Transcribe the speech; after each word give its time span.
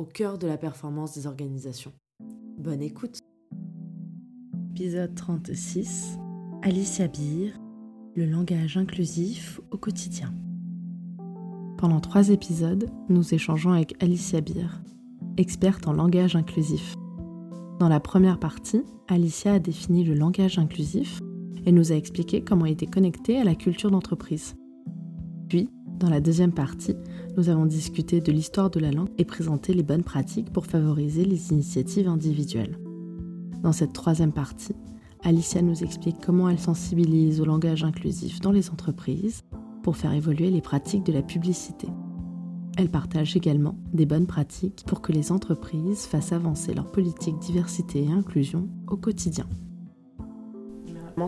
au 0.00 0.06
cœur 0.06 0.38
de 0.38 0.46
la 0.46 0.56
performance 0.56 1.14
des 1.14 1.26
organisations. 1.26 1.92
Bonne 2.56 2.80
écoute 2.80 3.18
Épisode 4.70 5.14
36 5.14 6.16
Alicia 6.62 7.06
Beer 7.06 7.52
Le 8.14 8.24
langage 8.24 8.78
inclusif 8.78 9.60
au 9.70 9.76
quotidien. 9.76 10.32
Pendant 11.76 12.00
trois 12.00 12.30
épisodes, 12.30 12.88
nous 13.10 13.34
échangeons 13.34 13.72
avec 13.72 14.02
Alicia 14.02 14.40
Beer, 14.40 14.80
experte 15.36 15.86
en 15.86 15.92
langage 15.92 16.34
inclusif. 16.34 16.94
Dans 17.78 17.90
la 17.90 18.00
première 18.00 18.40
partie, 18.40 18.84
Alicia 19.06 19.52
a 19.52 19.58
défini 19.58 20.02
le 20.02 20.14
langage 20.14 20.58
inclusif 20.58 21.20
et 21.66 21.72
nous 21.72 21.92
a 21.92 21.96
expliqué 21.96 22.40
comment 22.40 22.64
il 22.64 22.72
était 22.72 22.86
connecté 22.86 23.38
à 23.38 23.44
la 23.44 23.54
culture 23.54 23.90
d'entreprise. 23.90 24.54
Puis, 25.50 25.68
dans 26.00 26.08
la 26.08 26.20
deuxième 26.20 26.52
partie, 26.52 26.96
nous 27.36 27.50
avons 27.50 27.66
discuté 27.66 28.20
de 28.22 28.32
l'histoire 28.32 28.70
de 28.70 28.80
la 28.80 28.90
langue 28.90 29.10
et 29.18 29.26
présenté 29.26 29.74
les 29.74 29.82
bonnes 29.82 30.02
pratiques 30.02 30.50
pour 30.50 30.64
favoriser 30.64 31.26
les 31.26 31.52
initiatives 31.52 32.08
individuelles. 32.08 32.78
Dans 33.62 33.72
cette 33.72 33.92
troisième 33.92 34.32
partie, 34.32 34.74
Alicia 35.22 35.60
nous 35.60 35.84
explique 35.84 36.16
comment 36.24 36.48
elle 36.48 36.58
sensibilise 36.58 37.42
au 37.42 37.44
langage 37.44 37.84
inclusif 37.84 38.40
dans 38.40 38.50
les 38.50 38.70
entreprises 38.70 39.42
pour 39.82 39.98
faire 39.98 40.14
évoluer 40.14 40.50
les 40.50 40.62
pratiques 40.62 41.04
de 41.04 41.12
la 41.12 41.22
publicité. 41.22 41.88
Elle 42.78 42.90
partage 42.90 43.36
également 43.36 43.76
des 43.92 44.06
bonnes 44.06 44.26
pratiques 44.26 44.84
pour 44.86 45.02
que 45.02 45.12
les 45.12 45.32
entreprises 45.32 46.06
fassent 46.06 46.32
avancer 46.32 46.72
leur 46.72 46.90
politique 46.90 47.38
diversité 47.40 48.04
et 48.04 48.12
inclusion 48.12 48.68
au 48.88 48.96
quotidien 48.96 49.46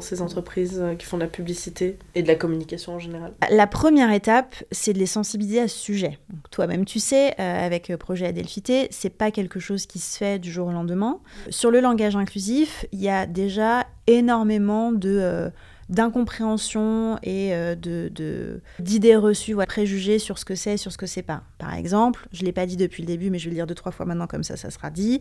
ces 0.01 0.23
entreprises 0.23 0.79
euh, 0.81 0.95
qui 0.95 1.07
font 1.07 1.17
de 1.17 1.23
la 1.23 1.29
publicité 1.29 1.99
et 2.15 2.23
de 2.23 2.29
la 2.29 2.35
communication 2.35 2.95
en 2.95 2.99
général 2.99 3.33
La 3.51 3.67
première 3.67 4.13
étape, 4.13 4.55
c'est 4.71 4.93
de 4.93 4.99
les 4.99 5.07
sensibiliser 5.07 5.61
à 5.61 5.69
ce 5.69 5.79
sujet. 5.79 6.19
Toi-même, 6.51 6.85
tu 6.85 6.99
sais, 6.99 7.35
euh, 7.39 7.67
avec 7.67 7.73
avec 7.83 7.99
Projet 7.99 8.27
Adelphité, 8.27 8.87
c'est 8.91 9.11
pas 9.11 9.31
quelque 9.31 9.59
chose 9.59 9.87
qui 9.87 9.99
se 9.99 10.19
fait 10.19 10.39
du 10.39 10.53
jour 10.53 10.69
au 10.69 10.73
lendemain. 10.73 11.21
Sur 11.49 11.71
le 11.71 11.81
langage 11.81 12.17
inclusif, 12.17 12.85
il 12.93 13.01
y 13.01 13.09
a 13.09 13.27
déjà 13.27 13.87
énormément 14.07 14.93
de 14.93 15.19
euh, 15.21 15.51
d'incompréhension 15.89 17.19
et 17.23 17.51
de, 17.51 18.61
d'idées 18.79 19.17
reçues 19.17 19.55
ou 19.55 19.63
préjugés 19.67 20.19
sur 20.19 20.39
ce 20.39 20.45
que 20.45 20.55
c'est, 20.55 20.77
sur 20.77 20.93
ce 20.93 20.99
que 20.99 21.07
c'est 21.07 21.23
pas. 21.23 21.43
Par 21.59 21.75
exemple, 21.75 22.29
je 22.33 22.45
l'ai 22.45 22.53
pas 22.53 22.67
dit 22.67 22.77
depuis 22.77 23.03
le 23.03 23.07
début, 23.07 23.31
mais 23.31 23.39
je 23.39 23.45
vais 23.45 23.51
le 23.51 23.57
dire 23.57 23.67
deux 23.67 23.75
trois 23.75 23.93
fois 23.93 24.07
maintenant 24.07 24.27
comme 24.27 24.45
ça, 24.45 24.57
ça 24.57 24.71
sera 24.71 24.91
dit 24.91 25.21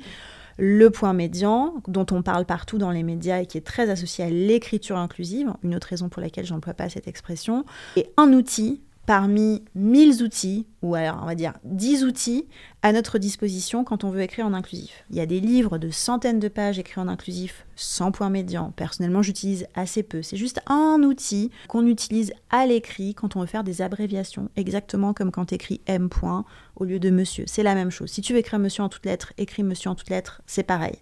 le 0.57 0.89
point 0.89 1.13
médian, 1.13 1.75
dont 1.87 2.05
on 2.11 2.21
parle 2.21 2.45
partout 2.45 2.77
dans 2.77 2.91
les 2.91 3.03
médias 3.03 3.41
et 3.41 3.45
qui 3.45 3.57
est 3.57 3.65
très 3.65 3.89
associé 3.89 4.25
à 4.25 4.29
l'écriture 4.29 4.97
inclusive, 4.97 5.53
une 5.63 5.75
autre 5.75 5.87
raison 5.87 6.09
pour 6.09 6.21
laquelle 6.21 6.45
je 6.45 6.53
n'emploie 6.53 6.73
pas 6.73 6.89
cette 6.89 7.07
expression, 7.07 7.65
et 7.95 8.09
un 8.17 8.33
outil 8.33 8.81
parmi 9.05 9.63
1000 9.75 10.23
outils, 10.23 10.67
ou 10.81 10.95
alors 10.95 11.19
on 11.21 11.25
va 11.25 11.35
dire 11.35 11.53
10 11.63 12.03
outils 12.03 12.47
à 12.81 12.93
notre 12.93 13.17
disposition 13.17 13.83
quand 13.83 14.03
on 14.03 14.09
veut 14.09 14.21
écrire 14.21 14.45
en 14.45 14.53
inclusif. 14.53 15.03
Il 15.09 15.15
y 15.15 15.19
a 15.19 15.25
des 15.25 15.39
livres 15.39 15.77
de 15.77 15.89
centaines 15.89 16.39
de 16.39 16.47
pages 16.47 16.79
écrits 16.79 17.01
en 17.01 17.07
inclusif 17.07 17.65
sans 17.75 18.11
point 18.11 18.29
médian. 18.29 18.71
Personnellement, 18.75 19.21
j'utilise 19.21 19.67
assez 19.75 20.03
peu. 20.03 20.21
C'est 20.21 20.37
juste 20.37 20.61
un 20.67 21.01
outil 21.03 21.51
qu'on 21.67 21.85
utilise 21.85 22.33
à 22.49 22.65
l'écrit 22.65 23.13
quand 23.13 23.35
on 23.35 23.41
veut 23.41 23.47
faire 23.47 23.63
des 23.63 23.81
abréviations, 23.81 24.49
exactement 24.55 25.13
comme 25.13 25.31
quand 25.31 25.45
tu 25.45 25.55
écris 25.55 25.81
M 25.87 26.09
point 26.09 26.45
au 26.75 26.85
lieu 26.85 26.99
de 26.99 27.09
monsieur. 27.09 27.45
C'est 27.47 27.63
la 27.63 27.75
même 27.75 27.91
chose. 27.91 28.11
Si 28.11 28.21
tu 28.21 28.33
veux 28.33 28.39
écrire 28.39 28.59
monsieur 28.59 28.83
en 28.83 28.89
toutes 28.89 29.05
lettres, 29.05 29.33
écris 29.37 29.63
monsieur 29.63 29.89
en 29.89 29.95
toutes 29.95 30.09
lettres, 30.09 30.41
c'est 30.45 30.63
pareil. 30.63 30.97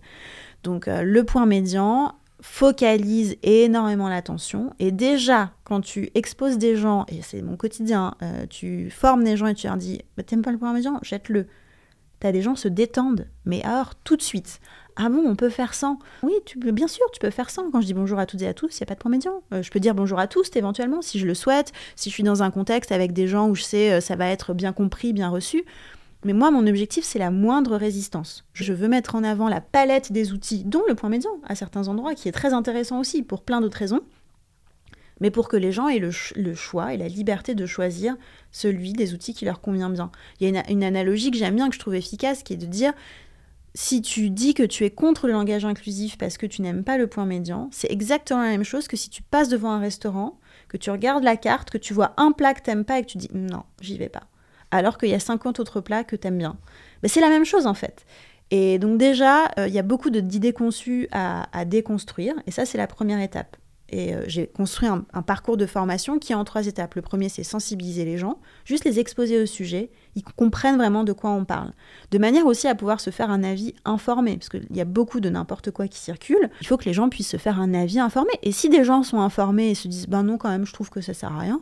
Donc 0.63 0.88
euh, 0.88 1.03
le 1.03 1.24
point 1.24 1.45
médian, 1.45 2.13
focalise 2.41 3.35
énormément 3.44 4.09
l'attention. 4.09 4.73
Et 4.79 4.91
déjà, 4.91 5.51
quand 5.63 5.81
tu 5.81 6.09
exposes 6.16 6.57
des 6.57 6.75
gens, 6.75 7.05
et 7.07 7.22
c'est 7.22 7.41
mon 7.41 7.57
quotidien, 7.57 8.16
euh, 8.22 8.45
tu 8.50 8.89
formes 8.89 9.23
des 9.23 9.38
gens 9.38 9.47
et 9.47 9.53
tu 9.53 9.67
leur 9.67 9.77
dis 9.77 10.01
bah, 10.17 10.23
T'aimes 10.23 10.41
pas 10.41 10.51
le 10.51 10.57
point 10.57 10.73
médian 10.73 11.00
Jette-le. 11.01 11.47
T'as 12.19 12.31
des 12.31 12.41
gens 12.41 12.55
se 12.55 12.67
détendent, 12.67 13.27
mais 13.45 13.63
alors 13.63 13.95
tout 13.95 14.17
de 14.17 14.22
suite. 14.22 14.59
Ah 14.97 15.07
bon, 15.07 15.23
on 15.25 15.38
peut 15.38 15.50
faire 15.50 15.73
sans 15.73 15.97
Oui, 16.23 16.33
tu 16.45 16.59
peux, 16.59 16.72
bien 16.72 16.89
sûr, 16.89 17.05
tu 17.13 17.19
peux 17.19 17.29
faire 17.29 17.50
sans. 17.50 17.72
Quand 17.72 17.79
je 17.79 17.85
dis 17.85 17.94
bonjour 17.94 18.19
à 18.19 18.25
toutes 18.25 18.41
et 18.41 18.47
à 18.47 18.53
tous, 18.53 18.77
il 18.77 18.81
n'y 18.81 18.83
a 18.83 18.88
pas 18.88 18.95
de 18.95 19.00
point 19.00 19.11
médian. 19.11 19.41
Euh, 19.53 19.63
je 19.63 19.71
peux 19.71 19.79
dire 19.79 19.95
bonjour 19.95 20.19
à 20.19 20.27
tous 20.27 20.50
éventuellement, 20.56 21.01
si 21.01 21.19
je 21.19 21.25
le 21.25 21.33
souhaite, 21.33 21.71
si 21.95 22.09
je 22.09 22.13
suis 22.13 22.23
dans 22.23 22.44
un 22.44 22.51
contexte 22.51 22.91
avec 22.91 23.13
des 23.13 23.25
gens 23.25 23.47
où 23.47 23.56
je 23.56 23.63
sais 23.63 23.94
euh, 23.94 24.01
ça 24.01 24.17
va 24.17 24.27
être 24.27 24.53
bien 24.53 24.73
compris, 24.73 25.13
bien 25.13 25.29
reçu. 25.29 25.63
Mais 26.25 26.34
moi, 26.34 26.52
mon 26.52 26.68
objectif, 26.68 27.06
c'est 27.06 27.19
la 27.19 27.31
moindre 27.31 27.78
résistance. 27.78 28.46
Je 28.53 28.74
veux 28.74 28.90
mettre 28.90 29.16
en 29.16 29.24
avant 29.24 29.47
la 29.47 29.62
palette 29.62 30.12
des 30.12 30.34
outils, 30.34 30.66
dont 30.66 30.84
le 30.88 30.96
point 30.96 31.09
médian, 31.09 31.31
à 31.46 31.56
certains 31.56 31.88
endroits, 31.88 32.13
qui 32.13 32.28
est 32.28 32.34
très 32.34 32.53
intéressant 32.53 33.00
aussi, 33.00 33.24
pour 33.24 33.44
plein 33.44 33.62
d'autres 33.62 33.78
raisons, 33.78 34.02
mais 35.22 35.31
pour 35.31 35.47
que 35.47 35.56
les 35.56 35.72
gens 35.72 35.88
aient 35.88 36.00
le, 36.00 36.56
choix 36.56 36.94
et 36.94 36.97
la 36.97 37.07
liberté 37.07 37.56
de 37.56 37.66
choisir 37.66 38.18
celui 38.52 38.94
des 38.94 39.13
outils 39.13 39.34
qui 39.34 39.46
leur 39.46 39.62
convient 39.62 39.90
bien. 39.90 40.12
Il 40.40 40.50
y 40.50 40.57
a 40.57 40.69
une, 40.69 40.84
analogie 40.84 41.31
que 41.31 41.38
j'aime 41.38 41.56
bien, 41.56 41.69
que 41.69 41.75
je 41.75 41.80
trouve 41.80 41.96
efficace, 41.96 42.44
qui 42.44 42.53
est 42.53 42.57
de 42.57 42.66
dire, 42.66 42.94
si 43.74 44.01
tu 44.01 44.30
dis 44.30 44.53
que 44.53 44.63
tu 44.63 44.84
es 44.84 44.91
contre 44.91 45.28
le 45.28 45.34
langage 45.34 45.63
inclusif 45.63 46.18
parce 46.18 46.38
que 46.38 46.46
tu 46.46 46.62
n'aimes 46.62 46.84
pas 46.84 46.97
le 46.97 47.07
point 47.07 47.25
médian, 47.25 47.69
c'est 47.72 47.91
exactement 47.91 48.41
la 48.41 48.50
même 48.50 48.63
chose 48.63 48.90
que 48.90 48.97
si 48.97 49.09
tu 49.09 49.22
passes 49.22 49.50
devant 49.50 49.72
un 49.72 49.80
restaurant, 49.80 50.38
que 50.68 50.78
tu 50.78 50.91
regardes 50.91 51.24
la 51.24 51.38
carte, 51.38 51.69
que 51.69 51.78
tu 51.78 51.94
vois 51.94 52.13
un 52.18 52.34
plat 52.34 52.53
que 52.53 52.62
tu 52.62 52.69
n'aimes 52.69 52.86
pas 52.86 53.00
et 53.00 53.03
que 53.03 53.07
tu 53.07 53.18
dis 53.18 53.30
non, 53.34 53.63
j'y 53.81 53.97
vais 53.97 54.09
pas 54.09 54.28
alors 54.72 54.97
qu'il 54.97 55.09
y 55.09 55.13
a 55.13 55.19
50 55.19 55.59
autres 55.59 55.81
plats 55.81 56.03
que 56.03 56.16
tu 56.16 56.28
aimes 56.28 56.38
bien. 56.38 56.57
Mais 57.03 57.09
c'est 57.09 57.22
la 57.22 57.30
même 57.30 57.46
chose 57.46 57.68
en 57.68 57.74
fait. 57.74 58.06
Et 58.52 58.80
donc 58.80 58.97
déjà, 58.97 59.46
euh, 59.57 59.68
il 59.68 59.74
y 59.74 59.80
a 59.80 59.84
beaucoup 59.84 60.09
d'idées 60.09 60.53
conçues 60.53 61.07
à, 61.12 61.66
déconstruire, 61.66 62.34
et 62.47 62.52
ça 62.52 62.66
c'est 62.66 62.78
la 62.78 62.88
première 62.88 63.19
étape. 63.19 63.57
Et 63.91 64.13
euh, 64.13 64.24
j'ai 64.28 64.46
construit 64.46 64.88
un, 64.88 65.22
parcours 65.24 65.57
de 65.57 65.66
formation 65.66 66.19
qui 66.19 66.31
est 66.31 66.35
en 66.35 66.44
trois 66.44 66.68
étapes. 66.68 66.94
Le 66.94 67.02
premier, 67.02 67.28
c'est 67.28 67.44
sensibiliser 67.44 68.06
les 68.06 68.19
gens, 68.19 68.40
juste 68.63 68.85
les 68.85 69.00
exposer 69.00 69.41
au 69.41 69.47
sujet, 69.47 69.90
ils 70.16 70.24
comprennent 70.24 70.78
vraiment 70.78 71.03
de 71.03 71.12
quoi 71.12 71.31
on 71.31 71.44
parle. 71.44 71.74
De 72.12 72.19
manière 72.19 72.46
aussi 72.46 72.68
à 72.68 72.75
pouvoir 72.75 73.00
se 73.00 73.09
faire 73.09 73.31
un 73.31 73.44
avis 73.44 73.74
informé, 73.86 74.38
parce 74.38 74.50
qu'il 74.50 74.75
y 74.75 74.81
a 74.81 74.86
beaucoup 74.86 75.19
de 75.19 75.30
n'importe 75.30 75.72
quoi 75.72 75.88
qui 75.88 75.97
circule. 75.97 76.51
Il 76.62 76.68
faut 76.68 76.78
que 76.78 76.86
les 76.86 76.94
gens 76.94 77.09
puissent 77.09 77.30
se 77.30 77.38
faire 77.38 77.59
un 77.59 77.74
avis 77.74 78.00
informé. 78.00 78.31
Et 78.44 78.51
si 78.51 78.69
des 78.69 78.84
gens 78.84 79.01
sont 79.01 79.22
informés 79.22 79.72
et 79.72 79.75
se 79.75 79.88
disent, 79.88 80.07
ben 80.07 80.22
non, 80.22 80.38
quand 80.38 80.50
même, 80.50 80.68
je 80.68 80.74
trouve 80.74 80.91
que 80.91 81.01
ça 81.01 81.16
sert 81.16 81.34
à 81.34 81.40
rien, 81.40 81.62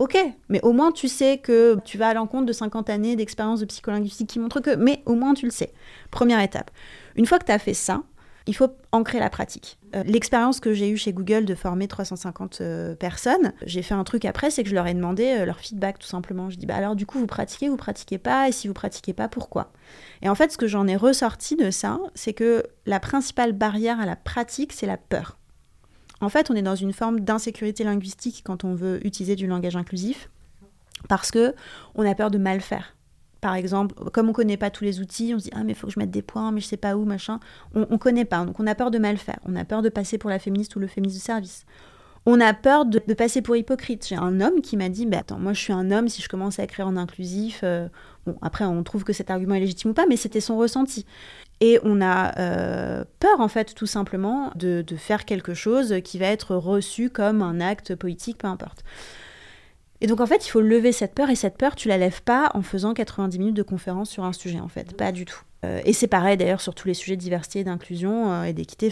Ok, 0.00 0.16
mais 0.48 0.62
au 0.62 0.72
moins 0.72 0.92
tu 0.92 1.08
sais 1.08 1.36
que 1.36 1.76
tu 1.84 1.98
vas 1.98 2.08
à 2.08 2.14
l'encontre 2.14 2.46
de 2.46 2.54
50 2.54 2.88
années 2.88 3.16
d'expérience 3.16 3.60
de 3.60 3.66
psycholinguistique 3.66 4.30
qui 4.30 4.38
montrent 4.38 4.60
que, 4.60 4.74
mais 4.74 5.02
au 5.04 5.14
moins 5.14 5.34
tu 5.34 5.44
le 5.44 5.50
sais. 5.50 5.74
Première 6.10 6.40
étape. 6.40 6.70
Une 7.16 7.26
fois 7.26 7.38
que 7.38 7.44
tu 7.44 7.52
as 7.52 7.58
fait 7.58 7.74
ça, 7.74 8.02
il 8.46 8.56
faut 8.56 8.74
ancrer 8.92 9.18
la 9.18 9.28
pratique. 9.28 9.78
Euh, 9.94 10.02
l'expérience 10.04 10.58
que 10.58 10.72
j'ai 10.72 10.88
eue 10.88 10.96
chez 10.96 11.12
Google 11.12 11.44
de 11.44 11.54
former 11.54 11.86
350 11.86 12.62
euh, 12.62 12.94
personnes, 12.94 13.52
j'ai 13.66 13.82
fait 13.82 13.92
un 13.92 14.04
truc 14.04 14.24
après, 14.24 14.50
c'est 14.50 14.62
que 14.62 14.70
je 14.70 14.74
leur 14.74 14.86
ai 14.86 14.94
demandé 14.94 15.36
euh, 15.38 15.44
leur 15.44 15.58
feedback 15.58 15.98
tout 15.98 16.08
simplement. 16.08 16.48
Je 16.48 16.56
dis, 16.56 16.64
bah 16.64 16.76
alors 16.76 16.96
du 16.96 17.04
coup, 17.04 17.18
vous 17.18 17.26
pratiquez, 17.26 17.68
vous 17.68 17.76
pratiquez 17.76 18.16
pas, 18.16 18.48
et 18.48 18.52
si 18.52 18.68
vous 18.68 18.74
pratiquez 18.74 19.12
pas, 19.12 19.28
pourquoi? 19.28 19.70
Et 20.22 20.30
en 20.30 20.34
fait, 20.34 20.50
ce 20.50 20.56
que 20.56 20.66
j'en 20.66 20.86
ai 20.86 20.96
ressorti 20.96 21.56
de 21.56 21.70
ça, 21.70 22.00
c'est 22.14 22.32
que 22.32 22.62
la 22.86 23.00
principale 23.00 23.52
barrière 23.52 24.00
à 24.00 24.06
la 24.06 24.16
pratique, 24.16 24.72
c'est 24.72 24.86
la 24.86 24.96
peur. 24.96 25.36
En 26.20 26.28
fait, 26.28 26.50
on 26.50 26.54
est 26.54 26.62
dans 26.62 26.74
une 26.74 26.92
forme 26.92 27.20
d'insécurité 27.20 27.84
linguistique 27.84 28.42
quand 28.44 28.64
on 28.64 28.74
veut 28.74 29.04
utiliser 29.06 29.36
du 29.36 29.46
langage 29.46 29.76
inclusif, 29.76 30.30
parce 31.08 31.30
que 31.30 31.54
on 31.94 32.06
a 32.06 32.14
peur 32.14 32.30
de 32.30 32.38
mal 32.38 32.60
faire. 32.60 32.94
Par 33.40 33.54
exemple, 33.54 33.94
comme 34.10 34.26
on 34.26 34.30
ne 34.30 34.34
connaît 34.34 34.58
pas 34.58 34.70
tous 34.70 34.84
les 34.84 35.00
outils, 35.00 35.32
on 35.34 35.38
se 35.38 35.44
dit 35.44 35.50
ah 35.54 35.64
mais 35.64 35.72
il 35.72 35.74
faut 35.74 35.86
que 35.86 35.92
je 35.94 35.98
mette 35.98 36.10
des 36.10 36.20
points, 36.20 36.52
mais 36.52 36.60
je 36.60 36.66
sais 36.66 36.76
pas 36.76 36.96
où, 36.96 37.06
machin. 37.06 37.40
On, 37.74 37.80
ne 37.80 37.96
connaît 37.96 38.26
pas, 38.26 38.44
donc 38.44 38.60
on 38.60 38.66
a 38.66 38.74
peur 38.74 38.90
de 38.90 38.98
mal 38.98 39.16
faire. 39.16 39.38
On 39.46 39.56
a 39.56 39.64
peur 39.64 39.80
de 39.80 39.88
passer 39.88 40.18
pour 40.18 40.28
la 40.28 40.38
féministe 40.38 40.76
ou 40.76 40.78
le 40.78 40.86
féministe 40.86 41.18
de 41.18 41.24
service. 41.24 41.64
On 42.26 42.40
a 42.40 42.52
peur 42.52 42.84
de, 42.84 42.98
passer 43.14 43.40
pour 43.40 43.56
hypocrite. 43.56 44.06
J'ai 44.06 44.16
un 44.16 44.40
homme 44.40 44.60
qui 44.60 44.76
m'a 44.76 44.88
dit 44.88 45.06
bah, 45.06 45.18
attends, 45.20 45.38
moi 45.38 45.52
je 45.52 45.60
suis 45.60 45.72
un 45.72 45.90
homme, 45.90 46.08
si 46.08 46.20
je 46.20 46.28
commence 46.28 46.58
à 46.58 46.64
écrire 46.64 46.86
en 46.86 46.96
inclusif, 46.96 47.60
euh, 47.62 47.88
bon 48.26 48.36
après 48.42 48.64
on 48.64 48.82
trouve 48.82 49.04
que 49.04 49.12
cet 49.12 49.30
argument 49.30 49.54
est 49.54 49.60
légitime 49.60 49.92
ou 49.92 49.94
pas, 49.94 50.06
mais 50.06 50.16
c'était 50.16 50.40
son 50.40 50.58
ressenti. 50.58 51.06
Et 51.60 51.78
on 51.82 52.00
a 52.00 52.38
euh, 52.38 53.04
peur, 53.18 53.40
en 53.40 53.48
fait, 53.48 53.74
tout 53.74 53.86
simplement, 53.86 54.50
de, 54.54 54.82
faire 54.96 55.26
quelque 55.26 55.52
chose 55.52 55.96
qui 56.02 56.18
va 56.18 56.26
être 56.26 56.56
reçu 56.56 57.10
comme 57.10 57.42
un 57.42 57.60
acte 57.60 57.94
politique, 57.94 58.38
peu 58.38 58.46
importe. 58.46 58.82
Et 60.00 60.06
donc 60.06 60.20
en 60.20 60.26
fait, 60.26 60.46
il 60.46 60.50
faut 60.50 60.62
lever 60.62 60.92
cette 60.92 61.14
peur 61.14 61.28
et 61.28 61.34
cette 61.34 61.58
peur, 61.58 61.76
tu 61.76 61.88
la 61.88 61.98
lèves 61.98 62.22
pas 62.22 62.50
en 62.54 62.62
faisant 62.62 62.94
90 62.94 63.38
minutes 63.38 63.56
de 63.56 63.62
conférence 63.62 64.08
sur 64.08 64.24
un 64.24 64.32
sujet 64.32 64.60
en 64.60 64.68
fait, 64.68 64.96
pas 64.96 65.12
du 65.12 65.26
tout. 65.26 65.42
Euh, 65.64 65.80
et 65.84 65.92
c'est 65.92 66.06
pareil 66.06 66.36
d'ailleurs 66.36 66.60
sur 66.60 66.74
tous 66.74 66.88
les 66.88 66.94
sujets 66.94 67.16
de 67.16 67.20
diversité, 67.20 67.64
d'inclusion 67.64 68.32
euh, 68.32 68.44
et 68.44 68.52
d'équité. 68.52 68.90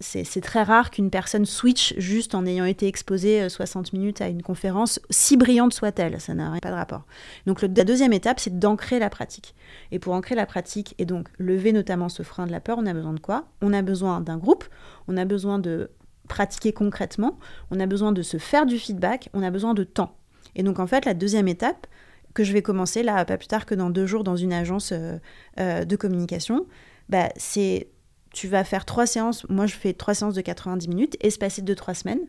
c'est 0.00 0.40
très 0.40 0.62
rare 0.62 0.90
qu'une 0.90 1.10
personne 1.10 1.44
switch 1.44 1.94
juste 1.98 2.34
en 2.34 2.46
ayant 2.46 2.64
été 2.64 2.88
exposée 2.88 3.48
60 3.48 3.86
euh, 3.86 3.96
minutes 3.96 4.20
à 4.20 4.28
une 4.28 4.42
conférence, 4.42 5.00
si 5.10 5.36
brillante 5.36 5.72
soit-elle. 5.72 6.20
Ça 6.20 6.34
n'a 6.34 6.52
pas 6.60 6.70
de 6.70 6.74
rapport. 6.74 7.04
Donc 7.46 7.62
la 7.62 7.68
deuxième 7.68 8.12
étape, 8.12 8.40
c'est 8.40 8.58
d'ancrer 8.58 8.98
la 8.98 9.08
pratique. 9.08 9.54
Et 9.92 9.98
pour 9.98 10.14
ancrer 10.14 10.34
la 10.34 10.46
pratique 10.46 10.94
et 10.98 11.04
donc 11.04 11.28
lever 11.38 11.72
notamment 11.72 12.08
ce 12.08 12.22
frein 12.22 12.46
de 12.46 12.52
la 12.52 12.60
peur, 12.60 12.78
on 12.80 12.86
a 12.86 12.92
besoin 12.92 13.12
de 13.12 13.20
quoi? 13.20 13.46
On 13.62 13.72
a 13.72 13.82
besoin 13.82 14.20
d'un 14.20 14.38
groupe, 14.38 14.64
on 15.06 15.16
a 15.16 15.24
besoin 15.24 15.58
de 15.58 15.90
pratiquer 16.28 16.72
concrètement, 16.72 17.38
on 17.70 17.78
a 17.78 17.86
besoin 17.86 18.10
de 18.10 18.22
se 18.22 18.38
faire 18.38 18.66
du 18.66 18.78
feedback, 18.78 19.28
on 19.32 19.42
a 19.42 19.50
besoin 19.50 19.74
de 19.74 19.84
temps. 19.84 20.16
Et 20.56 20.62
donc 20.62 20.78
en 20.80 20.86
fait, 20.86 21.04
la 21.04 21.14
deuxième 21.14 21.48
étape, 21.48 21.86
que 22.34 22.44
je 22.44 22.52
vais 22.52 22.62
commencer 22.62 23.02
là, 23.02 23.24
pas 23.24 23.38
plus 23.38 23.46
tard 23.46 23.64
que 23.64 23.74
dans 23.74 23.90
deux 23.90 24.06
jours, 24.06 24.24
dans 24.24 24.36
une 24.36 24.52
agence 24.52 24.92
euh, 24.92 25.18
euh, 25.60 25.84
de 25.84 25.96
communication, 25.96 26.66
bah, 27.08 27.28
c'est 27.36 27.88
tu 28.32 28.48
vas 28.48 28.64
faire 28.64 28.84
trois 28.84 29.06
séances. 29.06 29.48
Moi, 29.48 29.66
je 29.66 29.74
fais 29.76 29.92
trois 29.92 30.12
séances 30.12 30.34
de 30.34 30.40
90 30.40 30.88
minutes, 30.88 31.16
espacées 31.20 31.62
de 31.62 31.74
trois 31.74 31.94
semaines, 31.94 32.26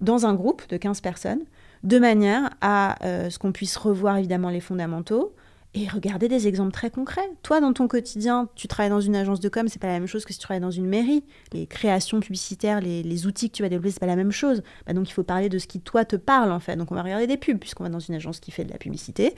dans 0.00 0.26
un 0.26 0.34
groupe 0.34 0.68
de 0.68 0.76
15 0.76 1.00
personnes, 1.00 1.40
de 1.82 1.98
manière 1.98 2.50
à 2.60 3.02
euh, 3.06 3.30
ce 3.30 3.38
qu'on 3.38 3.52
puisse 3.52 3.76
revoir 3.78 4.18
évidemment 4.18 4.50
les 4.50 4.60
fondamentaux, 4.60 5.34
et 5.74 5.86
regardez 5.86 6.28
des 6.28 6.48
exemples 6.48 6.72
très 6.72 6.90
concrets. 6.90 7.28
Toi, 7.42 7.60
dans 7.60 7.72
ton 7.72 7.88
quotidien, 7.88 8.48
tu 8.54 8.68
travailles 8.68 8.90
dans 8.90 9.00
une 9.00 9.14
agence 9.14 9.38
de 9.38 9.48
com, 9.48 9.68
c'est 9.68 9.78
pas 9.78 9.86
la 9.86 9.94
même 9.94 10.06
chose 10.06 10.24
que 10.24 10.32
si 10.32 10.38
tu 10.38 10.44
travailles 10.44 10.62
dans 10.62 10.70
une 10.70 10.86
mairie. 10.86 11.24
Les 11.52 11.66
créations 11.66 12.20
publicitaires, 12.20 12.80
les, 12.80 13.26
outils 13.26 13.50
que 13.50 13.56
tu 13.56 13.62
vas 13.62 13.68
développer, 13.68 13.90
c'est 13.90 14.00
pas 14.00 14.06
la 14.06 14.16
même 14.16 14.32
chose. 14.32 14.62
Bah, 14.86 14.94
donc, 14.94 15.10
il 15.10 15.12
faut 15.12 15.22
parler 15.22 15.48
de 15.48 15.58
ce 15.58 15.66
qui, 15.66 15.80
toi, 15.80 16.06
te 16.06 16.16
parle, 16.16 16.52
en 16.52 16.60
fait. 16.60 16.76
Donc, 16.76 16.90
on 16.90 16.94
va 16.94 17.02
regarder 17.02 17.26
des 17.26 17.36
pubs, 17.36 17.58
puisqu'on 17.58 17.84
va 17.84 17.90
dans 17.90 18.00
une 18.00 18.14
agence 18.14 18.40
qui 18.40 18.50
fait 18.50 18.64
de 18.64 18.72
la 18.72 18.78
publicité. 18.78 19.34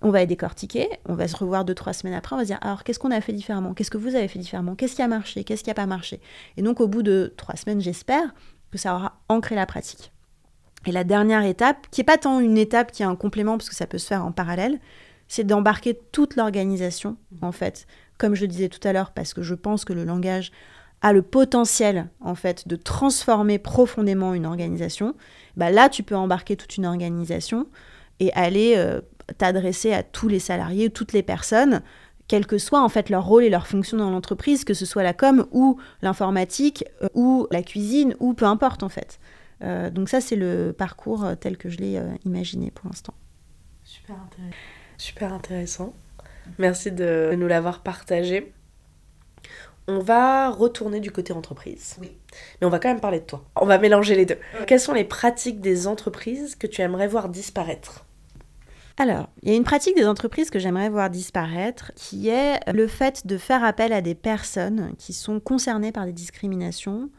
On 0.00 0.10
va 0.10 0.20
les 0.20 0.26
décortiquer, 0.26 0.88
on 1.06 1.14
va 1.14 1.26
se 1.28 1.36
revoir 1.36 1.64
deux, 1.64 1.74
trois 1.74 1.92
semaines 1.92 2.14
après, 2.14 2.34
on 2.34 2.38
va 2.38 2.44
se 2.44 2.48
dire 2.48 2.58
alors 2.60 2.84
qu'est-ce 2.84 2.98
qu'on 2.98 3.10
a 3.10 3.20
fait 3.22 3.32
différemment? 3.32 3.72
Qu'est-ce 3.72 3.90
que 3.90 3.96
vous 3.96 4.14
avez 4.14 4.28
fait 4.28 4.38
différemment? 4.38 4.74
Qu'est-ce 4.74 4.96
qui 4.96 5.02
a 5.02 5.08
marché? 5.08 5.44
Qu'est-ce 5.44 5.64
qui 5.64 5.70
n'a 5.70 5.74
pas 5.74 5.86
marché? 5.86 6.20
Et 6.56 6.62
donc, 6.62 6.80
au 6.80 6.88
bout 6.88 7.02
de 7.02 7.32
trois 7.36 7.56
semaines, 7.56 7.80
j'espère 7.80 8.34
que 8.70 8.76
ça 8.76 8.94
aura 8.94 9.20
ancré 9.28 9.54
la 9.54 9.66
pratique. 9.66 10.12
Et 10.86 10.92
la 10.92 11.04
dernière 11.04 11.44
étape, 11.44 11.86
qui 11.90 12.00
n'est 12.00 12.04
pas 12.04 12.18
tant 12.18 12.40
une 12.40 12.58
étape 12.58 12.92
qui 12.92 13.02
est 13.02 13.06
un 13.06 13.16
complément, 13.16 13.56
parce 13.56 13.70
que 13.70 13.74
ça 13.74 13.86
peut 13.86 13.98
se 13.98 14.06
faire 14.06 14.24
en 14.24 14.32
parallèle, 14.32 14.78
c'est 15.28 15.44
d'embarquer 15.44 15.98
toute 16.12 16.36
l'organisation, 16.36 17.16
en 17.42 17.52
fait, 17.52 17.86
comme 18.18 18.34
je 18.34 18.46
disais 18.46 18.68
tout 18.68 18.86
à 18.86 18.92
l'heure, 18.92 19.12
parce 19.12 19.34
que 19.34 19.42
je 19.42 19.54
pense 19.54 19.84
que 19.84 19.92
le 19.92 20.04
langage 20.04 20.52
a 21.02 21.12
le 21.12 21.22
potentiel, 21.22 22.08
en 22.20 22.34
fait, 22.34 22.66
de 22.66 22.76
transformer 22.76 23.58
profondément 23.58 24.32
une 24.32 24.46
organisation. 24.46 25.14
Bah 25.56 25.70
là, 25.70 25.88
tu 25.88 26.02
peux 26.02 26.16
embarquer 26.16 26.56
toute 26.56 26.76
une 26.78 26.86
organisation 26.86 27.66
et 28.20 28.32
aller 28.32 28.74
euh, 28.76 29.00
t'adresser 29.36 29.92
à 29.92 30.02
tous 30.02 30.28
les 30.28 30.38
salariés, 30.38 30.88
toutes 30.88 31.12
les 31.12 31.22
personnes, 31.22 31.82
quel 32.26 32.46
que 32.46 32.56
soit 32.56 32.82
en 32.82 32.88
fait 32.88 33.10
leur 33.10 33.26
rôle 33.26 33.44
et 33.44 33.50
leur 33.50 33.66
fonction 33.66 33.98
dans 33.98 34.10
l'entreprise, 34.10 34.64
que 34.64 34.72
ce 34.72 34.86
soit 34.86 35.02
la 35.02 35.12
com 35.12 35.46
ou 35.52 35.78
l'informatique 36.00 36.84
euh, 37.02 37.08
ou 37.12 37.46
la 37.50 37.62
cuisine 37.62 38.14
ou 38.18 38.32
peu 38.32 38.46
importe 38.46 38.82
en 38.82 38.88
fait. 38.88 39.18
Euh, 39.62 39.90
donc 39.90 40.08
ça 40.08 40.22
c'est 40.22 40.36
le 40.36 40.72
parcours 40.72 41.26
tel 41.38 41.58
que 41.58 41.68
je 41.68 41.78
l'ai 41.78 42.00
imaginé 42.24 42.70
pour 42.70 42.86
l'instant. 42.86 43.14
Super 43.82 44.16
intéressant. 44.16 44.56
Super 44.98 45.32
intéressant. 45.32 45.94
Merci 46.58 46.92
de 46.92 47.34
nous 47.36 47.46
l'avoir 47.46 47.82
partagé. 47.82 48.52
On 49.86 49.98
va 49.98 50.48
retourner 50.48 51.00
du 51.00 51.10
côté 51.10 51.32
entreprise. 51.32 51.96
Oui. 52.00 52.12
Mais 52.60 52.66
on 52.66 52.70
va 52.70 52.78
quand 52.78 52.88
même 52.88 53.00
parler 53.00 53.20
de 53.20 53.24
toi. 53.24 53.44
On 53.56 53.66
va 53.66 53.78
mélanger 53.78 54.14
les 54.14 54.24
deux. 54.24 54.38
Quelles 54.66 54.80
sont 54.80 54.94
les 54.94 55.04
pratiques 55.04 55.60
des 55.60 55.86
entreprises 55.86 56.56
que 56.56 56.66
tu 56.66 56.80
aimerais 56.80 57.08
voir 57.08 57.28
disparaître? 57.28 58.06
Alors, 58.96 59.28
il 59.42 59.50
y 59.50 59.52
a 59.52 59.56
une 59.56 59.64
pratique 59.64 59.96
des 59.96 60.06
entreprises 60.06 60.50
que 60.50 60.60
j'aimerais 60.60 60.88
voir 60.88 61.10
disparaître, 61.10 61.92
qui 61.96 62.28
est 62.28 62.60
le 62.72 62.86
fait 62.86 63.26
de 63.26 63.36
faire 63.36 63.64
appel 63.64 63.92
à 63.92 64.00
des 64.00 64.14
personnes 64.14 64.94
qui 64.98 65.12
sont 65.12 65.40
concernées 65.40 65.92
par 65.92 66.06
des 66.06 66.12
discriminations, 66.12 67.10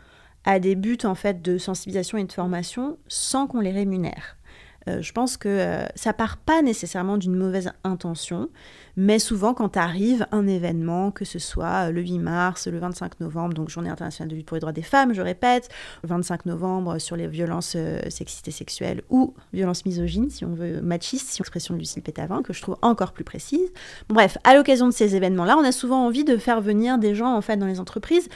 à 0.46 0.60
des 0.60 0.76
buts 0.76 0.98
en 1.04 1.16
fait 1.16 1.42
de 1.42 1.58
sensibilisation 1.58 2.18
et 2.18 2.24
de 2.24 2.32
formation, 2.32 2.98
sans 3.08 3.46
qu'on 3.46 3.60
les 3.60 3.72
rémunère. 3.72 4.38
Euh, 4.88 5.02
je 5.02 5.12
pense 5.14 5.38
que 5.38 5.50
euh, 5.50 5.86
ça 5.96 6.14
part 6.14 6.38
pas 6.38 6.62
nécessairement 6.62 7.18
d'une 7.18 7.36
mauvaise 7.36 7.72
intention, 7.84 8.50
mais 8.98 9.20
souvent 9.20 9.54
quand 9.54 9.78
arrive 9.78 10.28
un 10.32 10.48
événement, 10.48 11.12
que 11.12 11.26
ce 11.26 11.40
soit 11.40 11.88
euh, 11.88 11.92
le 11.92 12.02
8 12.02 12.20
mars, 12.20 12.68
le 12.68 12.78
25 12.78 13.20
novembre, 13.20 13.54
donc 13.56 13.70
Journée 13.70 13.90
internationale 13.90 14.30
de 14.30 14.36
lutte 14.36 14.46
pour 14.46 14.56
les 14.56 14.62
droits 14.62 14.74
des 14.74 14.84
femmes, 14.84 15.14
je 15.14 15.22
répète, 15.22 15.70
le 16.04 16.10
25 16.10 16.46
novembre 16.46 17.00
sur 17.00 17.16
les 17.16 17.28
violences 17.28 17.76
sexistes 18.10 18.48
et 18.48 18.52
sexuelles 18.52 19.02
ou 19.10 19.34
violences 19.54 19.86
misogynes, 19.86 20.30
si 20.30 20.46
on 20.46 20.54
veut, 20.54 20.82
machistes, 20.82 21.30
si 21.30 21.42
on 21.42 21.44
expression 21.44 21.74
de 21.74 21.80
Lucille 21.80 22.04
Pétavin, 22.04 22.42
que 22.42 22.54
je 22.54 22.62
trouve 22.62 22.78
encore 22.82 23.12
plus 23.12 23.24
précise. 23.24 23.72
Bref, 24.10 24.38
à 24.44 24.56
l'occasion 24.56 24.88
de 24.88 24.94
ces 24.94 25.16
événements-là, 25.16 25.58
on 25.58 25.64
a 25.64 25.72
souvent 25.72 26.06
envie 26.06 26.24
de 26.24 26.38
faire 26.38 26.62
venir 26.62 26.98
des 26.98 27.16
gens 27.16 27.36
en 27.36 27.42
fait 27.42 27.58
dans 27.58 27.68
les 27.68 27.80
entreprises 27.80 28.30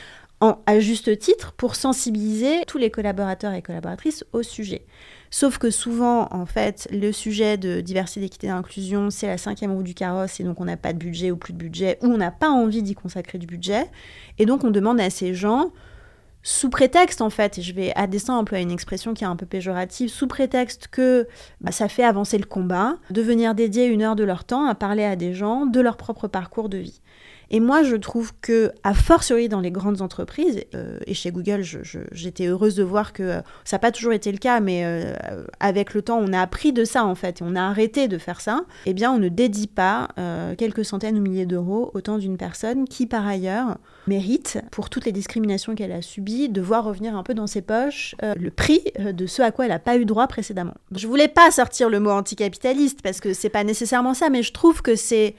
à 0.66 0.80
juste 0.80 1.20
titre 1.20 1.52
pour 1.54 1.76
sensibiliser 1.76 2.64
tous 2.66 2.78
les 2.78 2.90
collaborateurs 2.90 3.54
et 3.54 3.62
collaboratrices 3.62 4.24
au 4.32 4.42
sujet. 4.42 4.86
Sauf 5.32 5.60
que 5.60 5.70
souvent, 5.70 6.28
en 6.32 6.46
fait, 6.46 6.88
le 6.92 7.12
sujet 7.12 7.58
de 7.58 7.82
diversité, 7.82 8.22
d'équité 8.22 8.48
d'inclusion, 8.48 9.10
c'est 9.12 9.28
la 9.28 9.38
cinquième 9.38 9.72
roue 9.72 9.84
du 9.84 9.94
carrosse, 9.94 10.40
et 10.40 10.44
donc 10.44 10.60
on 10.60 10.66
n'a 10.66 10.78
pas 10.78 10.94
de 10.94 10.98
budget 10.98 11.30
ou 11.30 11.38
plus 11.38 11.54
de 11.54 11.58
budget, 11.58 12.00
ou 12.02 12.08
on 12.08 12.18
n'a 12.18 12.32
pas 12.32 12.50
envie 12.50 12.82
d'y 12.82 12.96
consacrer 12.96 13.38
du 13.38 13.46
budget. 13.46 13.86
Et 14.40 14.46
donc 14.46 14.64
on 14.64 14.72
demande 14.72 15.00
à 15.00 15.10
ces 15.10 15.36
gens, 15.36 15.72
sous 16.42 16.70
prétexte, 16.70 17.22
en 17.22 17.30
fait, 17.30 17.58
et 17.58 17.62
je 17.62 17.74
vais 17.74 17.92
à 17.96 18.08
dessein 18.08 18.34
employer 18.36 18.64
une 18.64 18.72
expression 18.72 19.14
qui 19.14 19.24
est 19.24 19.28
un 19.28 19.36
peu 19.36 19.46
péjorative, 19.46 20.10
sous 20.10 20.26
prétexte 20.26 20.88
que 20.88 21.28
bah, 21.62 21.72
ça 21.72 21.90
fait 21.90 22.04
avancer 22.04 22.38
le 22.38 22.46
combat, 22.46 22.96
de 23.12 23.22
venir 23.22 23.54
dédier 23.54 23.86
une 23.86 24.02
heure 24.02 24.16
de 24.16 24.24
leur 24.24 24.46
temps 24.46 24.66
à 24.66 24.74
parler 24.74 25.04
à 25.04 25.16
des 25.16 25.34
gens 25.34 25.66
de 25.66 25.80
leur 25.80 25.98
propre 25.98 26.28
parcours 26.28 26.70
de 26.70 26.78
vie. 26.78 27.02
Et 27.52 27.60
moi, 27.60 27.84
je 27.84 27.96
trouve 27.96 28.32
que, 28.42 28.72
à 28.84 28.94
fortiori 28.94 29.50
dans 29.50 29.60
les 29.60 29.72
grandes 29.72 30.02
entreprises, 30.02 30.64
euh, 30.76 31.00
et 31.08 31.14
chez 31.14 31.32
Google, 31.32 31.64
j'étais 32.12 32.48
heureuse 32.48 32.76
de 32.76 32.84
voir 32.84 33.14
que 33.14 33.24
euh, 33.24 33.42
ça 33.64 33.78
n'a 33.78 33.80
pas 33.80 33.92
toujours 33.92 34.14
été 34.14 34.32
le 34.32 34.38
cas, 34.38 34.60
mais 34.60 34.86
euh, 34.86 35.14
avec 35.60 35.94
le 35.94 36.02
temps, 36.02 36.20
on 36.20 36.32
a 36.32 36.42
appris 36.42 36.74
de 36.74 36.86
ça 36.86 37.06
en 37.06 37.16
fait, 37.16 37.42
et 37.42 37.44
on 37.44 37.56
a 37.56 37.62
arrêté 37.62 38.08
de 38.08 38.18
faire 38.18 38.42
ça. 38.42 38.62
Eh 38.86 38.94
bien, 38.94 39.12
on 39.12 39.18
ne 39.18 39.30
dédie 39.30 39.68
pas 39.68 40.10
quelques 40.58 40.86
centaines 40.86 41.18
ou 41.18 41.22
milliers 41.22 41.46
d'euros 41.46 41.92
au 41.94 42.02
temps 42.02 42.18
d'une 42.18 42.38
personne 42.38 42.88
qui, 42.88 43.06
par 43.06 43.26
ailleurs, 43.26 43.78
mérite, 44.08 44.60
pour 44.72 44.90
toutes 44.90 45.06
les 45.06 45.12
discriminations 45.12 45.76
qu'elle 45.76 45.92
a 45.92 46.02
subies, 46.02 46.50
de 46.50 46.62
voir 46.62 46.84
revenir 46.84 47.16
un 47.16 47.24
peu 47.24 47.34
dans 47.34 47.48
ses 47.48 47.62
poches 47.62 48.16
le 48.22 48.50
prix 48.50 48.84
de 49.00 49.26
ce 49.26 49.42
à 49.42 49.52
quoi 49.52 49.66
elle 49.66 49.72
n'a 49.72 49.80
pas 49.80 49.98
eu 49.98 50.06
droit 50.06 50.28
précédemment. 50.28 50.74
Je 50.96 51.08
voulais 51.08 51.28
pas 51.28 51.52
sortir 51.52 51.90
le 51.90 52.00
mot 52.00 52.12
anticapitaliste 52.12 53.02
parce 53.02 53.20
que 53.20 53.34
c'est 53.34 53.50
pas 53.50 53.64
nécessairement 53.64 54.14
ça, 54.14 54.30
mais 54.30 54.44
je 54.44 54.52
trouve 54.52 54.82
que 54.82 54.96
c'est 54.96 55.36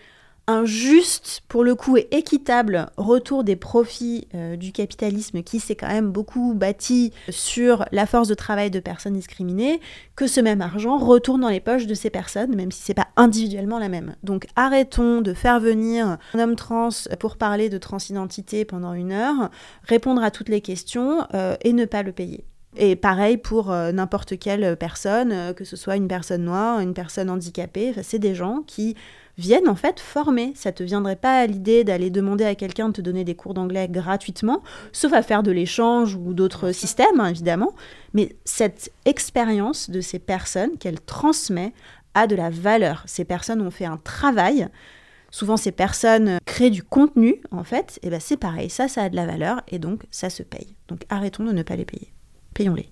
juste, 0.64 1.42
pour 1.48 1.64
le 1.64 1.74
coup, 1.74 1.96
et 1.96 2.08
équitable 2.12 2.90
retour 2.96 3.44
des 3.44 3.56
profits 3.56 4.28
euh, 4.34 4.56
du 4.56 4.72
capitalisme 4.72 5.42
qui 5.42 5.60
s'est 5.60 5.74
quand 5.74 5.88
même 5.88 6.10
beaucoup 6.10 6.54
bâti 6.54 7.12
sur 7.28 7.84
la 7.92 8.06
force 8.06 8.28
de 8.28 8.34
travail 8.34 8.70
de 8.70 8.80
personnes 8.80 9.14
discriminées, 9.14 9.80
que 10.16 10.26
ce 10.26 10.40
même 10.40 10.60
argent 10.60 10.98
retourne 10.98 11.40
dans 11.40 11.48
les 11.48 11.60
poches 11.60 11.86
de 11.86 11.94
ces 11.94 12.10
personnes, 12.10 12.54
même 12.54 12.72
si 12.72 12.82
c'est 12.82 12.94
pas 12.94 13.08
individuellement 13.16 13.78
la 13.78 13.88
même. 13.88 14.14
Donc 14.22 14.46
arrêtons 14.56 15.20
de 15.20 15.34
faire 15.34 15.60
venir 15.60 16.18
un 16.34 16.38
homme 16.38 16.56
trans 16.56 16.90
pour 17.18 17.36
parler 17.36 17.68
de 17.68 17.78
transidentité 17.78 18.64
pendant 18.64 18.92
une 18.92 19.12
heure, 19.12 19.50
répondre 19.84 20.22
à 20.22 20.30
toutes 20.30 20.48
les 20.48 20.60
questions 20.60 21.26
euh, 21.34 21.56
et 21.62 21.72
ne 21.72 21.84
pas 21.84 22.02
le 22.02 22.12
payer. 22.12 22.44
Et 22.76 22.94
pareil 22.94 23.36
pour 23.36 23.72
euh, 23.72 23.90
n'importe 23.90 24.38
quelle 24.38 24.76
personne, 24.76 25.54
que 25.54 25.64
ce 25.64 25.76
soit 25.76 25.96
une 25.96 26.06
personne 26.06 26.44
noire, 26.44 26.80
une 26.80 26.94
personne 26.94 27.28
handicapée, 27.28 27.92
c'est 28.02 28.20
des 28.20 28.34
gens 28.34 28.62
qui 28.66 28.96
viennent 29.40 29.68
en 29.68 29.74
fait 29.74 29.98
former. 29.98 30.52
Ça 30.54 30.70
te 30.70 30.82
viendrait 30.82 31.16
pas 31.16 31.40
à 31.40 31.46
l'idée 31.46 31.82
d'aller 31.82 32.10
demander 32.10 32.44
à 32.44 32.54
quelqu'un 32.54 32.88
de 32.88 32.92
te 32.92 33.00
donner 33.00 33.24
des 33.24 33.34
cours 33.34 33.54
d'anglais 33.54 33.88
gratuitement, 33.88 34.62
sauf 34.92 35.12
à 35.12 35.22
faire 35.22 35.42
de 35.42 35.50
l'échange 35.50 36.14
ou 36.14 36.34
d'autres 36.34 36.72
systèmes, 36.72 37.18
hein, 37.18 37.26
évidemment. 37.26 37.74
Mais 38.14 38.36
cette 38.44 38.92
expérience 39.04 39.90
de 39.90 40.00
ces 40.00 40.18
personnes 40.18 40.78
qu'elle 40.78 41.00
transmet 41.00 41.72
a 42.14 42.26
de 42.26 42.36
la 42.36 42.50
valeur. 42.50 43.02
Ces 43.06 43.24
personnes 43.24 43.62
ont 43.62 43.70
fait 43.70 43.84
un 43.84 43.96
travail. 43.96 44.68
Souvent, 45.30 45.56
ces 45.56 45.72
personnes 45.72 46.38
créent 46.44 46.70
du 46.70 46.82
contenu, 46.82 47.40
en 47.52 47.62
fait. 47.64 47.98
Et 48.02 48.10
ben 48.10 48.20
c'est 48.20 48.36
pareil, 48.36 48.68
ça, 48.68 48.88
ça 48.88 49.04
a 49.04 49.08
de 49.08 49.16
la 49.16 49.26
valeur 49.26 49.62
et 49.68 49.78
donc 49.78 50.02
ça 50.10 50.28
se 50.28 50.42
paye. 50.42 50.74
Donc 50.88 51.02
arrêtons 51.08 51.44
de 51.44 51.52
ne 51.52 51.62
pas 51.62 51.76
les 51.76 51.84
payer. 51.84 52.12
Payons-les. 52.54 52.88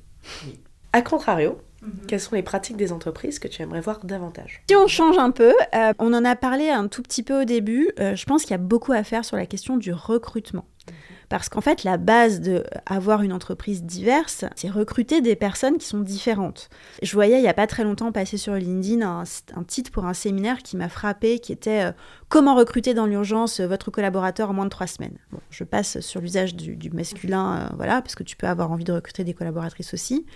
A 0.93 1.03
contrario, 1.03 1.59
Mhm. 1.83 2.07
Quelles 2.09 2.21
sont 2.21 2.35
les 2.35 2.43
pratiques 2.43 2.77
des 2.77 2.93
entreprises 2.93 3.39
que 3.39 3.49
tu 3.49 3.63
aimerais 3.63 3.81
voir 3.81 4.05
davantage? 4.05 4.63
Si 4.69 4.77
on 4.77 4.87
change 4.87 5.19
un 5.19 5.31
peu, 5.31 5.55
euh, 5.75 5.93
on 5.99 6.13
en 6.13 6.25
a 6.25 6.37
parlé 6.37 6.71
un 6.71 6.89
tout 6.89 7.03
petit 7.03 7.23
peu 7.23 7.43
au 7.43 7.45
début, 7.45 7.91
euh, 8.01 8.17
je 8.17 8.25
pense 8.25 8.43
qu'il 8.43 8.53
y 8.53 8.55
a 8.55 8.59
beaucoup 8.59 8.93
à 8.93 9.05
faire 9.05 9.25
sur 9.25 9.37
la 9.37 9.47
question 9.47 9.77
du 9.77 9.93
recrutement. 9.93 10.67
Mhm. 10.89 10.95
Parce 11.29 11.51
qu'en 11.51 11.61
fait, 11.61 11.85
la 11.85 11.99
base 11.99 12.41
d'avoir 12.41 13.23
une 13.23 13.35
entreprise 13.35 13.83
diverse, 13.83 14.47
c'est 14.57 14.71
recruter 14.71 15.21
des 15.21 15.37
personnes 15.37 15.77
qui 15.77 15.87
sont 15.87 16.01
différentes. 16.01 16.71
Je 17.03 17.13
voyais 17.13 17.39
il 17.39 17.43
n'y 17.43 17.49
a 17.49 17.55
pas 17.55 17.67
très 17.67 17.85
longtemps 17.85 18.13
passer 18.13 18.39
sur 18.39 18.55
LinkedIn 18.55 19.07
un, 19.07 19.25
titre 19.65 19.91
pour 19.91 20.07
un 20.07 20.15
séminaire 20.15 20.59
qui 20.59 20.79
m'a 20.79 20.89
frappé, 20.89 21.39
qui 21.39 21.53
était 21.53 21.85
euh, 21.85 21.93
Comment 22.31 22.55
recruter 22.55 22.95
dans 22.95 23.07
l'urgence 23.07 23.61
votre 23.61 23.91
collaborateur 23.91 24.51
en 24.51 24.55
moins 24.55 24.65
de 24.65 24.71
trois 24.71 24.87
semaines? 24.87 25.19
Bon, 25.31 25.41
Je 25.51 25.65
passe 25.65 26.01
sur 26.01 26.21
l'usage 26.21 26.55
du, 26.55 26.91
masculin, 26.91 27.71
voilà, 27.77 28.01
parce 28.01 28.15
que 28.15 28.23
tu 28.23 28.37
peux 28.37 28.47
avoir 28.47 28.71
envie 28.71 28.85
de 28.85 28.93
recruter 28.93 29.25
des 29.25 29.35
collaboratrices 29.35 29.93
aussi. 29.93 30.27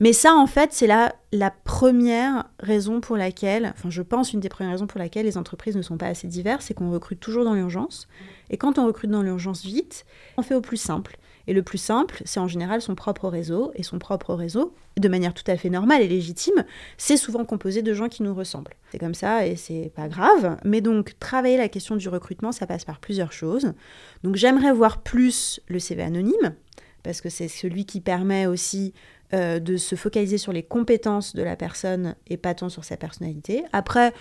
Mais 0.00 0.12
ça, 0.12 0.34
en 0.34 0.46
fait, 0.46 0.72
c'est 0.72 0.86
la, 0.86 1.14
la 1.32 1.50
première 1.50 2.44
raison 2.60 3.00
pour 3.00 3.16
laquelle, 3.16 3.72
enfin, 3.76 3.90
je 3.90 4.02
pense 4.02 4.32
une 4.32 4.40
des 4.40 4.48
premières 4.48 4.72
raisons 4.72 4.86
pour 4.86 4.98
laquelle 5.00 5.26
les 5.26 5.36
entreprises 5.36 5.76
ne 5.76 5.82
sont 5.82 5.96
pas 5.96 6.06
assez 6.06 6.28
diverses, 6.28 6.66
c'est 6.66 6.74
qu'on 6.74 6.90
recrute 6.90 7.20
toujours 7.20 7.44
dans 7.44 7.54
l'urgence. 7.54 8.08
Et 8.50 8.56
quand 8.56 8.78
on 8.78 8.86
recrute 8.86 9.10
dans 9.10 9.22
l'urgence 9.22 9.64
vite, 9.64 10.06
on 10.36 10.42
fait 10.42 10.54
au 10.54 10.60
plus 10.60 10.76
simple. 10.76 11.18
Et 11.48 11.54
le 11.54 11.62
plus 11.62 11.78
simple, 11.78 12.20
c'est 12.26 12.40
en 12.40 12.46
général 12.46 12.82
son 12.82 12.94
propre 12.94 13.26
réseau. 13.26 13.72
Et 13.74 13.82
son 13.82 13.98
propre 13.98 14.34
réseau, 14.34 14.74
de 14.98 15.08
manière 15.08 15.32
tout 15.32 15.50
à 15.50 15.56
fait 15.56 15.70
normale 15.70 16.02
et 16.02 16.08
légitime, 16.08 16.64
c'est 16.98 17.16
souvent 17.16 17.46
composé 17.46 17.80
de 17.80 17.94
gens 17.94 18.08
qui 18.08 18.22
nous 18.22 18.34
ressemblent. 18.34 18.74
C'est 18.92 18.98
comme 18.98 19.14
ça 19.14 19.46
et 19.46 19.56
c'est 19.56 19.90
pas 19.96 20.08
grave. 20.08 20.58
Mais 20.64 20.82
donc, 20.82 21.18
travailler 21.18 21.56
la 21.56 21.70
question 21.70 21.96
du 21.96 22.08
recrutement, 22.10 22.52
ça 22.52 22.66
passe 22.66 22.84
par 22.84 23.00
plusieurs 23.00 23.32
choses. 23.32 23.72
Donc, 24.24 24.36
j'aimerais 24.36 24.72
voir 24.72 25.00
plus 25.00 25.60
le 25.68 25.78
CV 25.78 26.02
anonyme, 26.02 26.54
parce 27.02 27.22
que 27.22 27.30
c'est 27.30 27.48
celui 27.48 27.86
qui 27.86 28.02
permet 28.02 28.46
aussi 28.46 28.92
euh, 29.34 29.58
de 29.58 29.76
se 29.76 29.94
focaliser 29.94 30.38
sur 30.38 30.52
les 30.52 30.62
compétences 30.62 31.34
de 31.34 31.42
la 31.42 31.56
personne 31.56 32.14
et 32.26 32.36
pas 32.36 32.54
tant 32.54 32.68
sur 32.68 32.84
sa 32.84 32.96
personnalité. 32.96 33.64
Après, 33.72 34.12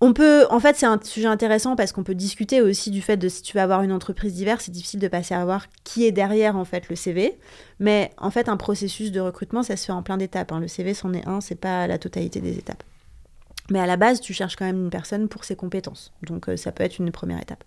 on 0.00 0.12
peut, 0.12 0.46
en 0.50 0.60
fait, 0.60 0.76
c'est 0.76 0.86
un 0.86 1.00
sujet 1.02 1.28
intéressant 1.28 1.76
parce 1.76 1.92
qu'on 1.92 2.02
peut 2.02 2.14
discuter 2.14 2.60
aussi 2.60 2.90
du 2.90 3.00
fait 3.00 3.16
de 3.16 3.28
si 3.28 3.40
tu 3.42 3.56
vas 3.56 3.62
avoir 3.62 3.82
une 3.82 3.92
entreprise 3.92 4.34
diverse, 4.34 4.64
c'est 4.64 4.72
difficile 4.72 5.00
de 5.00 5.08
passer 5.08 5.34
à 5.34 5.44
voir 5.44 5.68
qui 5.84 6.04
est 6.04 6.12
derrière 6.12 6.56
en 6.56 6.64
fait 6.66 6.88
le 6.90 6.96
CV. 6.96 7.38
Mais 7.78 8.10
en 8.18 8.30
fait, 8.30 8.48
un 8.48 8.58
processus 8.58 9.12
de 9.12 9.20
recrutement, 9.20 9.62
ça 9.62 9.76
se 9.76 9.86
fait 9.86 9.92
en 9.92 10.02
plein 10.02 10.18
d'étapes. 10.18 10.52
Hein. 10.52 10.60
Le 10.60 10.68
CV, 10.68 10.92
c'en 10.92 11.14
est 11.14 11.26
un, 11.26 11.40
c'est 11.40 11.54
pas 11.54 11.86
la 11.86 11.96
totalité 11.96 12.40
des 12.40 12.58
étapes. 12.58 12.82
Mais 13.70 13.80
à 13.80 13.86
la 13.86 13.96
base, 13.96 14.20
tu 14.20 14.34
cherches 14.34 14.56
quand 14.56 14.66
même 14.66 14.84
une 14.84 14.90
personne 14.90 15.28
pour 15.28 15.44
ses 15.44 15.56
compétences. 15.56 16.12
Donc 16.22 16.48
euh, 16.48 16.56
ça 16.56 16.70
peut 16.70 16.84
être 16.84 16.98
une 16.98 17.10
première 17.10 17.40
étape. 17.40 17.64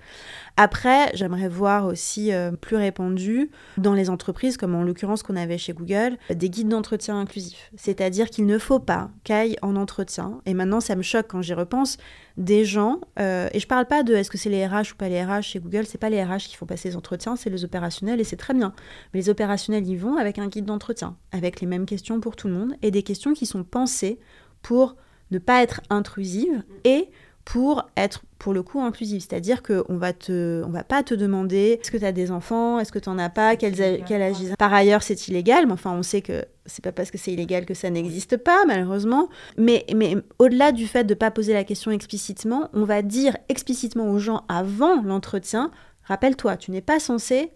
Après, 0.55 1.09
j'aimerais 1.15 1.49
voir 1.49 1.87
aussi 1.87 2.31
euh, 2.31 2.51
plus 2.51 2.75
répandu 2.75 3.49
dans 3.77 3.93
les 3.93 4.11
entreprises, 4.11 4.57
comme 4.57 4.75
en 4.75 4.83
l'occurrence 4.83 5.23
qu'on 5.23 5.35
avait 5.35 5.57
chez 5.57 5.73
Google, 5.73 6.17
des 6.29 6.49
guides 6.51 6.69
d'entretien 6.69 7.19
inclusifs. 7.19 7.71
C'est-à-dire 7.75 8.29
qu'il 8.29 8.45
ne 8.45 8.59
faut 8.59 8.79
pas 8.79 9.09
qu'aille 9.23 9.57
en 9.63 9.75
entretien, 9.75 10.39
et 10.45 10.53
maintenant 10.53 10.81
ça 10.81 10.95
me 10.95 11.01
choque 11.01 11.27
quand 11.29 11.41
j'y 11.41 11.55
repense, 11.55 11.97
des 12.37 12.63
gens, 12.63 13.01
euh, 13.19 13.49
et 13.51 13.59
je 13.59 13.65
parle 13.65 13.87
pas 13.87 14.03
de 14.03 14.13
est-ce 14.13 14.29
que 14.29 14.37
c'est 14.37 14.51
les 14.51 14.67
RH 14.67 14.93
ou 14.93 14.95
pas 14.97 15.09
les 15.09 15.23
RH 15.23 15.41
chez 15.41 15.59
Google, 15.59 15.87
c'est 15.87 15.97
pas 15.97 16.11
les 16.11 16.23
RH 16.23 16.47
qui 16.49 16.55
font 16.55 16.67
passer 16.67 16.89
les 16.89 16.95
entretiens, 16.95 17.35
c'est 17.35 17.49
les 17.49 17.65
opérationnels, 17.65 18.19
et 18.19 18.23
c'est 18.23 18.35
très 18.35 18.53
bien. 18.53 18.73
Mais 19.13 19.21
les 19.21 19.29
opérationnels 19.29 19.87
y 19.87 19.95
vont 19.95 20.17
avec 20.17 20.37
un 20.37 20.47
guide 20.47 20.65
d'entretien, 20.65 21.17
avec 21.31 21.59
les 21.59 21.65
mêmes 21.65 21.87
questions 21.87 22.19
pour 22.19 22.35
tout 22.35 22.47
le 22.47 22.53
monde, 22.53 22.75
et 22.83 22.91
des 22.91 23.01
questions 23.01 23.33
qui 23.33 23.47
sont 23.47 23.63
pensées 23.63 24.19
pour 24.61 24.95
ne 25.31 25.39
pas 25.39 25.61
être 25.61 25.81
intrusive 25.89 26.63
et 26.83 27.09
pour 27.47 27.89
être 27.95 28.23
pour 28.39 28.53
le 28.53 28.61
coup 28.61 28.81
inclusive. 28.81 29.21
C'est-à-dire 29.21 29.63
qu'on 29.63 29.95
va 29.95 30.11
te, 30.11 30.63
on 30.65 30.69
va 30.69 30.83
pas 30.83 31.01
te 31.01 31.13
demander 31.13 31.79
est-ce 31.81 31.91
que 31.91 31.97
tu 31.97 32.03
as 32.03 32.11
des 32.11 32.29
enfants, 32.29 32.77
est-ce 32.77 32.91
que 32.91 32.99
tu 32.99 33.09
n'en 33.09 33.17
as 33.17 33.29
pas, 33.29 33.55
quel, 33.55 33.73
âge 33.81 34.41
ils 34.41 34.51
ont. 34.51 34.55
Par 34.59 34.73
ailleurs, 34.73 35.01
c'est 35.01 35.29
illégal, 35.29 35.65
mais 35.65 35.71
enfin, 35.71 35.93
on 35.93 36.03
sait 36.03 36.21
que 36.21 36.43
c'est 36.65 36.83
pas 36.83 36.91
parce 36.91 37.09
que 37.09 37.17
c'est 37.17 37.31
illégal 37.31 37.65
que 37.65 37.73
ça 37.73 37.89
n'existe 37.89 38.35
pas, 38.35 38.65
malheureusement. 38.65 39.29
Mais, 39.57 39.85
mais 39.95 40.17
au-delà 40.39 40.73
du 40.73 40.87
fait 40.87 41.05
de 41.05 41.13
ne 41.13 41.17
pas 41.17 41.31
poser 41.31 41.53
la 41.53 41.63
question 41.63 41.91
explicitement, 41.91 42.69
on 42.73 42.83
va 42.83 43.01
dire 43.01 43.37
explicitement 43.47 44.09
aux 44.11 44.19
gens 44.19 44.43
avant 44.49 45.01
l'entretien 45.01 45.71
rappelle-toi, 46.03 46.57
tu 46.57 46.71
n'es 46.71 46.81
pas 46.81 46.99
censé 46.99 47.51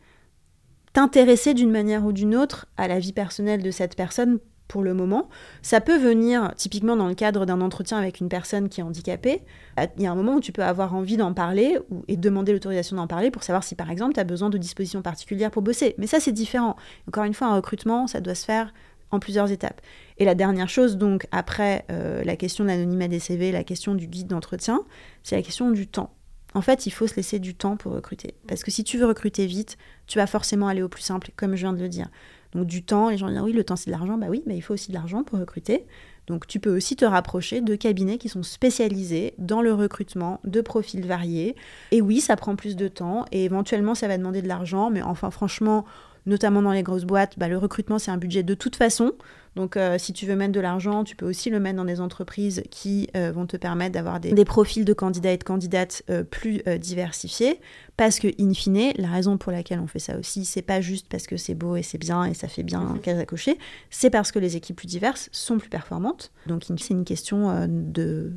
t'intéresser 0.93 1.53
d'une 1.53 1.71
manière 1.71 2.05
ou 2.05 2.13
d'une 2.13 2.35
autre 2.35 2.67
à 2.77 2.87
la 2.87 2.99
vie 2.99 3.13
personnelle 3.13 3.61
de 3.61 3.71
cette 3.71 3.95
personne 3.95 4.39
pour 4.71 4.83
le 4.83 4.93
moment. 4.93 5.27
Ça 5.61 5.81
peut 5.81 5.97
venir 5.97 6.53
typiquement 6.55 6.95
dans 6.95 7.09
le 7.09 7.13
cadre 7.13 7.45
d'un 7.45 7.59
entretien 7.59 7.97
avec 7.97 8.21
une 8.21 8.29
personne 8.29 8.69
qui 8.69 8.79
est 8.79 8.83
handicapée. 8.83 9.41
Euh, 9.77 9.85
il 9.97 10.03
y 10.03 10.07
a 10.07 10.11
un 10.11 10.15
moment 10.15 10.35
où 10.35 10.39
tu 10.39 10.53
peux 10.53 10.63
avoir 10.63 10.95
envie 10.95 11.17
d'en 11.17 11.33
parler 11.33 11.77
ou, 11.89 12.05
et 12.07 12.15
demander 12.15 12.53
l'autorisation 12.53 12.95
d'en 12.95 13.05
parler 13.05 13.31
pour 13.31 13.43
savoir 13.43 13.65
si 13.65 13.75
par 13.75 13.91
exemple 13.91 14.13
tu 14.13 14.21
as 14.21 14.23
besoin 14.23 14.49
de 14.49 14.57
dispositions 14.57 15.01
particulières 15.01 15.51
pour 15.51 15.61
bosser. 15.61 15.93
Mais 15.97 16.07
ça 16.07 16.21
c'est 16.21 16.31
différent. 16.31 16.77
Encore 17.09 17.25
une 17.25 17.33
fois, 17.33 17.47
un 17.47 17.55
recrutement, 17.55 18.07
ça 18.07 18.21
doit 18.21 18.33
se 18.33 18.45
faire 18.45 18.73
en 19.11 19.19
plusieurs 19.19 19.51
étapes. 19.51 19.81
Et 20.19 20.23
la 20.23 20.35
dernière 20.35 20.69
chose, 20.69 20.95
donc, 20.95 21.27
après 21.33 21.83
euh, 21.91 22.23
la 22.23 22.37
question 22.37 22.63
de 22.63 22.69
l'anonymat 22.69 23.09
des 23.09 23.19
CV, 23.19 23.51
la 23.51 23.65
question 23.65 23.93
du 23.93 24.07
guide 24.07 24.27
d'entretien, 24.27 24.85
c'est 25.21 25.35
la 25.35 25.41
question 25.41 25.69
du 25.69 25.85
temps. 25.85 26.13
En 26.53 26.61
fait, 26.61 26.85
il 26.85 26.91
faut 26.91 27.07
se 27.07 27.15
laisser 27.15 27.39
du 27.39 27.55
temps 27.55 27.75
pour 27.75 27.91
recruter. 27.91 28.35
Parce 28.47 28.63
que 28.63 28.71
si 28.71 28.85
tu 28.85 28.97
veux 28.97 29.05
recruter 29.05 29.45
vite, 29.47 29.77
tu 30.07 30.17
vas 30.17 30.27
forcément 30.27 30.69
aller 30.69 30.81
au 30.81 30.89
plus 30.89 31.01
simple, 31.01 31.31
comme 31.35 31.55
je 31.55 31.61
viens 31.61 31.73
de 31.73 31.81
le 31.81 31.89
dire. 31.89 32.07
Donc 32.53 32.65
du 32.65 32.83
temps, 32.83 33.09
les 33.09 33.17
gens 33.17 33.29
disent 33.29 33.39
oui, 33.39 33.53
le 33.53 33.63
temps 33.63 33.75
c'est 33.75 33.89
de 33.89 33.95
l'argent, 33.95 34.17
bah 34.17 34.27
oui, 34.29 34.43
mais 34.45 34.57
il 34.57 34.61
faut 34.61 34.73
aussi 34.73 34.89
de 34.89 34.93
l'argent 34.93 35.23
pour 35.23 35.39
recruter. 35.39 35.85
Donc 36.27 36.47
tu 36.47 36.59
peux 36.59 36.75
aussi 36.75 36.95
te 36.95 37.05
rapprocher 37.05 37.61
de 37.61 37.75
cabinets 37.75 38.17
qui 38.17 38.29
sont 38.29 38.43
spécialisés 38.43 39.33
dans 39.37 39.61
le 39.61 39.73
recrutement 39.73 40.39
de 40.43 40.61
profils 40.61 41.05
variés. 41.05 41.55
Et 41.91 42.01
oui, 42.01 42.21
ça 42.21 42.35
prend 42.35 42.55
plus 42.55 42.75
de 42.75 42.87
temps 42.87 43.25
et 43.31 43.45
éventuellement 43.45 43.95
ça 43.95 44.07
va 44.07 44.17
demander 44.17 44.41
de 44.41 44.47
l'argent, 44.47 44.89
mais 44.89 45.01
enfin 45.01 45.31
franchement, 45.31 45.85
notamment 46.25 46.61
dans 46.61 46.71
les 46.71 46.83
grosses 46.83 47.05
boîtes, 47.05 47.37
bah, 47.37 47.47
le 47.47 47.57
recrutement 47.57 47.99
c'est 47.99 48.11
un 48.11 48.17
budget 48.17 48.43
de 48.43 48.53
toute 48.53 48.75
façon. 48.75 49.13
Donc, 49.55 49.75
euh, 49.75 49.97
si 49.97 50.13
tu 50.13 50.25
veux 50.25 50.35
mettre 50.35 50.53
de 50.53 50.61
l'argent, 50.61 51.03
tu 51.03 51.15
peux 51.15 51.27
aussi 51.27 51.49
le 51.49 51.59
mettre 51.59 51.75
dans 51.75 51.85
des 51.85 51.99
entreprises 51.99 52.63
qui 52.71 53.09
euh, 53.17 53.31
vont 53.33 53.45
te 53.45 53.57
permettre 53.57 53.91
d'avoir 53.91 54.19
des, 54.19 54.45
profils 54.45 54.85
de 54.85 54.93
candidats 54.93 55.33
et 55.33 55.37
de 55.37 55.43
candidates 55.43 56.03
euh, 56.09 56.23
plus 56.23 56.63
diversifiés. 56.79 57.59
Parce 57.97 58.19
que, 58.19 58.29
in 58.39 58.53
fine, 58.53 58.93
la 58.95 59.09
raison 59.09 59.37
pour 59.37 59.51
laquelle 59.51 59.79
on 59.79 59.87
fait 59.87 59.99
ça 59.99 60.17
aussi, 60.17 60.45
c'est 60.45 60.61
pas 60.61 60.79
juste 60.79 61.07
parce 61.09 61.27
que 61.27 61.35
c'est 61.35 61.53
beau 61.53 61.75
et 61.75 61.83
c'est 61.83 61.97
bien 61.97 62.23
et 62.23 62.33
ça 62.33 62.47
fait 62.47 62.63
bien 62.63 62.79
un 62.79 62.97
case 62.97 63.19
à 63.19 63.25
cocher, 63.25 63.57
c'est 63.89 64.09
parce 64.09 64.31
que 64.31 64.39
les 64.39 64.55
équipes 64.55 64.77
plus 64.77 64.87
diverses 64.87 65.29
sont 65.31 65.57
plus 65.57 65.69
performantes. 65.69 66.31
Donc, 66.47 66.63
c'est 66.65 66.93
une 66.93 67.05
question 67.05 67.67
de 67.67 68.31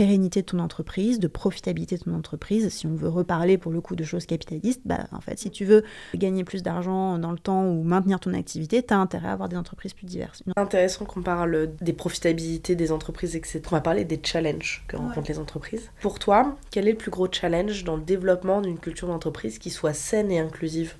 pérennité 0.00 0.40
de 0.40 0.46
ton 0.46 0.60
entreprise, 0.60 1.20
de 1.20 1.28
profitabilité 1.28 1.98
de 1.98 2.04
ton 2.04 2.14
entreprise. 2.14 2.70
Si 2.70 2.86
on 2.86 2.94
veut 2.94 3.10
reparler 3.10 3.58
pour 3.58 3.70
le 3.70 3.82
coup 3.82 3.96
de 3.96 4.02
choses 4.02 4.24
capitalistes, 4.24 4.80
bah, 4.86 5.04
en 5.12 5.20
fait, 5.20 5.38
si 5.38 5.50
tu 5.50 5.66
veux 5.66 5.84
gagner 6.14 6.42
plus 6.42 6.62
d'argent 6.62 7.18
dans 7.18 7.32
le 7.32 7.38
temps 7.38 7.66
ou 7.66 7.82
maintenir 7.82 8.18
ton 8.18 8.32
activité, 8.32 8.82
tu 8.82 8.94
as 8.94 8.98
intérêt 8.98 9.28
à 9.28 9.32
avoir 9.32 9.50
des 9.50 9.58
entreprises 9.58 9.92
plus 9.92 10.06
diverses. 10.06 10.42
Intéressant 10.56 11.04
qu'on 11.04 11.20
parle 11.20 11.72
des 11.82 11.92
profitabilités 11.92 12.76
des 12.76 12.92
entreprises, 12.92 13.36
etc. 13.36 13.60
On 13.66 13.74
va 13.74 13.82
parler 13.82 14.06
des 14.06 14.18
challenges 14.22 14.84
que 14.88 14.96
rencontrent 14.96 15.28
les 15.28 15.38
entreprises. 15.38 15.90
Pour 16.00 16.18
toi, 16.18 16.56
quel 16.70 16.88
est 16.88 16.92
le 16.92 16.96
plus 16.96 17.10
gros 17.10 17.28
challenge 17.30 17.84
dans 17.84 17.96
le 17.96 18.02
développement 18.02 18.62
d'une 18.62 18.78
culture 18.78 19.06
d'entreprise 19.06 19.58
qui 19.58 19.68
soit 19.68 19.92
saine 19.92 20.30
et 20.30 20.38
inclusive? 20.38 20.94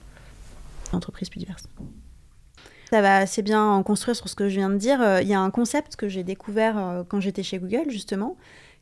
Entreprises 0.92 1.30
plus 1.30 1.38
diverses. 1.38 1.64
Ça 2.90 3.00
va 3.02 3.18
assez 3.18 3.42
bien 3.42 3.64
en 3.64 3.84
construire 3.84 4.16
sur 4.16 4.28
ce 4.28 4.34
que 4.34 4.48
je 4.48 4.56
viens 4.56 4.68
de 4.68 4.76
dire. 4.76 5.00
Euh, 5.00 5.22
il 5.22 5.28
y 5.28 5.34
a 5.34 5.40
un 5.40 5.50
concept 5.50 5.94
que 5.94 6.08
j'ai 6.08 6.24
découvert 6.24 6.76
euh, 6.76 7.02
quand 7.08 7.20
j'étais 7.20 7.44
chez 7.44 7.60
Google, 7.60 7.88
justement, 7.88 8.36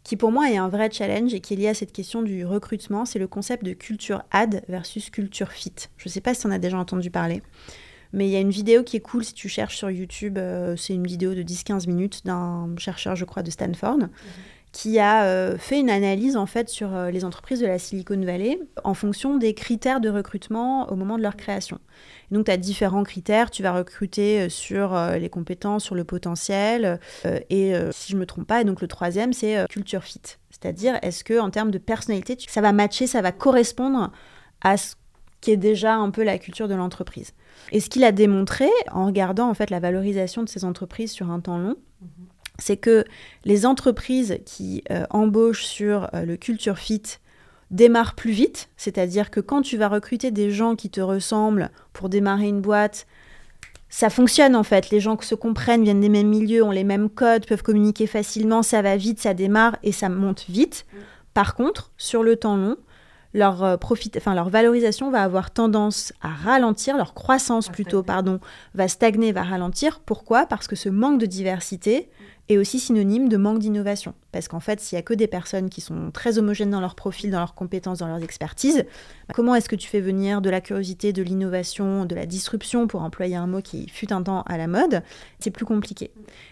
qui 0.05 0.17
pour 0.17 0.33
moi 0.33 0.51
est 0.51 0.57
un 0.57 0.69
vrai 0.69 0.91
challenge 0.91 1.35
et 1.35 1.41
qui 1.41 1.55
est 1.55 1.57
lié 1.57 1.69
à 1.69 1.75
cette 1.75 1.93
question 1.93 2.23
du 2.23 2.45
recrutement, 2.45 3.05
c'est 3.05 3.19
le 3.19 3.29
concept 3.29 3.65
de 3.65 3.73
culture 3.73 4.23
ad 4.31 4.63
versus 4.69 5.11
culture 5.11 5.53
fit. 5.53 5.75
Je 5.97 6.09
ne 6.09 6.11
sais 6.11 6.21
pas 6.21 6.35
si 6.35 6.47
en 6.47 6.51
as 6.51 6.59
déjà 6.59 6.79
entendu 6.79 7.11
parler, 7.11 7.43
mais 8.13 8.27
il 8.27 8.31
y 8.31 8.37
a 8.37 8.41
une 8.41 8.51
vidéo 8.51 8.83
qui 8.83 8.97
est 8.97 9.01
cool 9.01 9.25
si 9.25 9.35
tu 9.35 9.49
cherches 9.49 9.77
sur 9.77 9.91
YouTube, 9.91 10.39
euh, 10.39 10.77
c'est 10.77 10.95
une 10.95 11.07
vidéo 11.07 11.35
de 11.35 11.43
10-15 11.43 11.87
minutes 11.87 12.25
d'un 12.25 12.75
chercheur, 12.79 13.17
je 13.17 13.25
crois, 13.25 13.43
de 13.43 13.51
Stanford. 13.51 13.99
Mhm. 13.99 14.09
Qui 14.73 14.99
a 14.99 15.25
euh, 15.25 15.57
fait 15.59 15.81
une 15.81 15.91
analyse 15.91 16.37
en 16.37 16.47
fait 16.47 16.69
sur 16.69 16.95
euh, 16.95 17.11
les 17.11 17.25
entreprises 17.25 17.61
de 17.61 17.67
la 17.67 17.79
Silicon 17.79 18.21
Valley 18.21 18.59
en 18.85 18.95
fonction 18.95 19.37
des 19.37 19.55
critères 19.55 20.01
de 20.01 20.09
recrutement 20.09 20.91
au 20.91 20.97
moment 20.97 21.17
de 21.17 21.23
leur 21.23 21.37
création. 21.37 21.79
Donc, 22.31 22.47
tu 22.47 22.51
as 22.51 22.57
différents 22.59 23.05
critères. 23.05 23.51
Tu 23.51 23.63
vas 23.63 23.73
recruter 23.73 24.43
euh, 24.43 24.49
sur 24.49 24.99
les 25.19 25.31
compétences, 25.31 25.85
sur 25.85 25.95
le 25.95 26.05
potentiel. 26.05 27.01
Et 27.51 27.73
si 27.93 28.13
je 28.13 28.17
me 28.17 28.27
trompe 28.27 28.47
pas, 28.47 28.61
et 28.61 28.65
donc 28.65 28.81
le 28.81 28.89
troisième, 28.89 29.33
c'est 29.33 29.67
culture 29.69 30.05
fit. 30.05 30.21
C'est-à-dire, 30.51 30.99
est-ce 31.03 31.25
que 31.25 31.39
en 31.39 31.51
termes 31.51 31.71
de 31.71 31.79
personnalité, 31.79 32.37
ça 32.49 32.61
va 32.61 32.73
matcher, 32.73 33.07
ça 33.07 33.23
va 33.23 33.33
correspondre 33.33 34.13
à 34.61 34.77
ce 34.77 34.95
qui 35.41 35.51
est 35.51 35.57
déjà 35.57 35.95
un 35.95 36.11
peu 36.11 36.25
la 36.25 36.39
culture 36.39 36.69
de 36.69 36.75
l'entreprise. 36.75 37.33
Et 37.73 37.81
ce 37.81 37.89
qu'il 37.89 38.05
a 38.05 38.13
démontré 38.13 38.69
en 38.91 39.07
regardant 39.07 39.49
en 39.49 39.55
fait 39.55 39.71
la 39.71 39.81
valorisation 39.81 40.43
de 40.43 40.49
ces 40.49 40.65
entreprises 40.65 41.13
sur 41.13 41.31
un 41.31 41.41
temps 41.41 41.59
long, 41.59 41.77
c'est 42.59 42.77
que 42.77 43.05
les 43.45 43.67
entreprises 43.67 44.39
qui 44.45 44.83
embauchent 45.11 45.65
sur 45.65 46.09
le 46.13 46.37
culture 46.37 46.79
fit 46.79 47.03
démarre 47.71 48.15
plus 48.15 48.33
vite, 48.33 48.71
c'est-à-dire 48.77 49.31
que 49.31 49.41
quand 49.41 49.63
tu 49.63 49.77
vas 49.77 49.89
recruter 49.89 50.31
des 50.31 50.51
gens 50.51 50.75
qui 50.75 50.91
te 50.91 51.01
ressemblent 51.01 51.71
pour 51.93 52.09
démarrer 52.09 52.49
une 52.49 52.61
boîte, 52.61 53.07
ça 53.91 54.11
fonctionne 54.11 54.57
en 54.57 54.63
fait. 54.63 54.91
Les 54.91 55.01
gens 55.01 55.19
se 55.21 55.35
comprennent, 55.35 55.85
viennent 55.85 56.01
des 56.01 56.09
mêmes 56.09 56.29
milieux, 56.29 56.63
ont 56.63 56.71
les 56.71 56.85
mêmes 56.85 57.11
codes, 57.11 57.47
peuvent 57.47 57.63
communiquer 57.63 58.07
facilement, 58.07 58.63
ça 58.63 58.83
va 58.83 58.97
vite, 58.97 59.21
ça 59.21 59.35
démarre 59.35 59.77
et 59.83 59.93
ça 59.93 60.09
monte 60.09 60.47
vite. 60.49 60.87
Par 61.35 61.55
contre, 61.55 61.93
sur 61.97 62.23
le 62.23 62.37
temps 62.37 62.57
long, 62.57 62.77
leur, 63.35 63.63
euh, 63.63 63.77
profit, 63.77 64.11
enfin, 64.17 64.35
leur 64.35 64.49
valorisation 64.49 65.11
va 65.11 65.23
avoir 65.23 65.51
tendance 65.51 66.13
à 66.23 66.29
ralentir, 66.29 66.97
leur 66.97 67.15
croissance 67.15 67.69
plutôt, 67.69 68.03
pardon, 68.03 68.41
va 68.75 68.89
stagner, 68.89 69.33
va 69.33 69.43
ralentir. 69.43 70.01
Pourquoi? 70.01 70.47
Parce 70.47 70.67
que 70.67 70.77
ce 70.77 70.89
manque 70.89 71.21
de 71.21 71.27
diversité 71.27 72.09
est 72.49 72.57
aussi 72.57 72.81
synonyme 72.81 73.29
de 73.29 73.37
manque 73.37 73.59
d'innovation. 73.59 74.15
Parce 74.33 74.49
qu'en 74.49 74.61
fait, 74.61 74.81
s'il 74.81 74.97
n'y 74.97 75.01
a 75.01 75.03
que 75.03 75.13
des 75.13 75.27
personnes 75.27 75.69
qui 75.69 75.81
sont 75.81 76.11
très 76.11 76.39
homogènes 76.39 76.71
dans 76.71 76.81
leur 76.81 76.95
profil, 76.95 77.31
dans 77.31 77.41
leurs 77.41 77.55
compétences, 77.55 77.99
dans 77.99 78.07
leurs 78.07 78.23
expertises, 78.23 78.87
bah, 79.29 79.35
comment 79.35 79.55
est-ce 79.55 79.69
que 79.69 79.77
tu 79.77 79.89
fais 79.89 80.01
venir 80.01 80.41
de 80.41 80.49
la 80.49 80.61
curiosité, 80.61 81.13
de 81.13 81.23
l'innovation, 81.23 82.07
de 82.07 82.15
la 82.15 82.25
disruption, 82.25 82.87
pour 82.87 83.03
employer 83.03 83.37
un 83.37 83.47
mot 83.47 83.61
qui 83.61 83.89
fut 83.89 84.13
un 84.13 84.23
temps 84.23 84.43
à 84.43 84.57
la 84.57 84.67
mode? 84.67 85.03
C'est 85.41 85.51
plus 85.51 85.67
compliqué. 85.67 86.11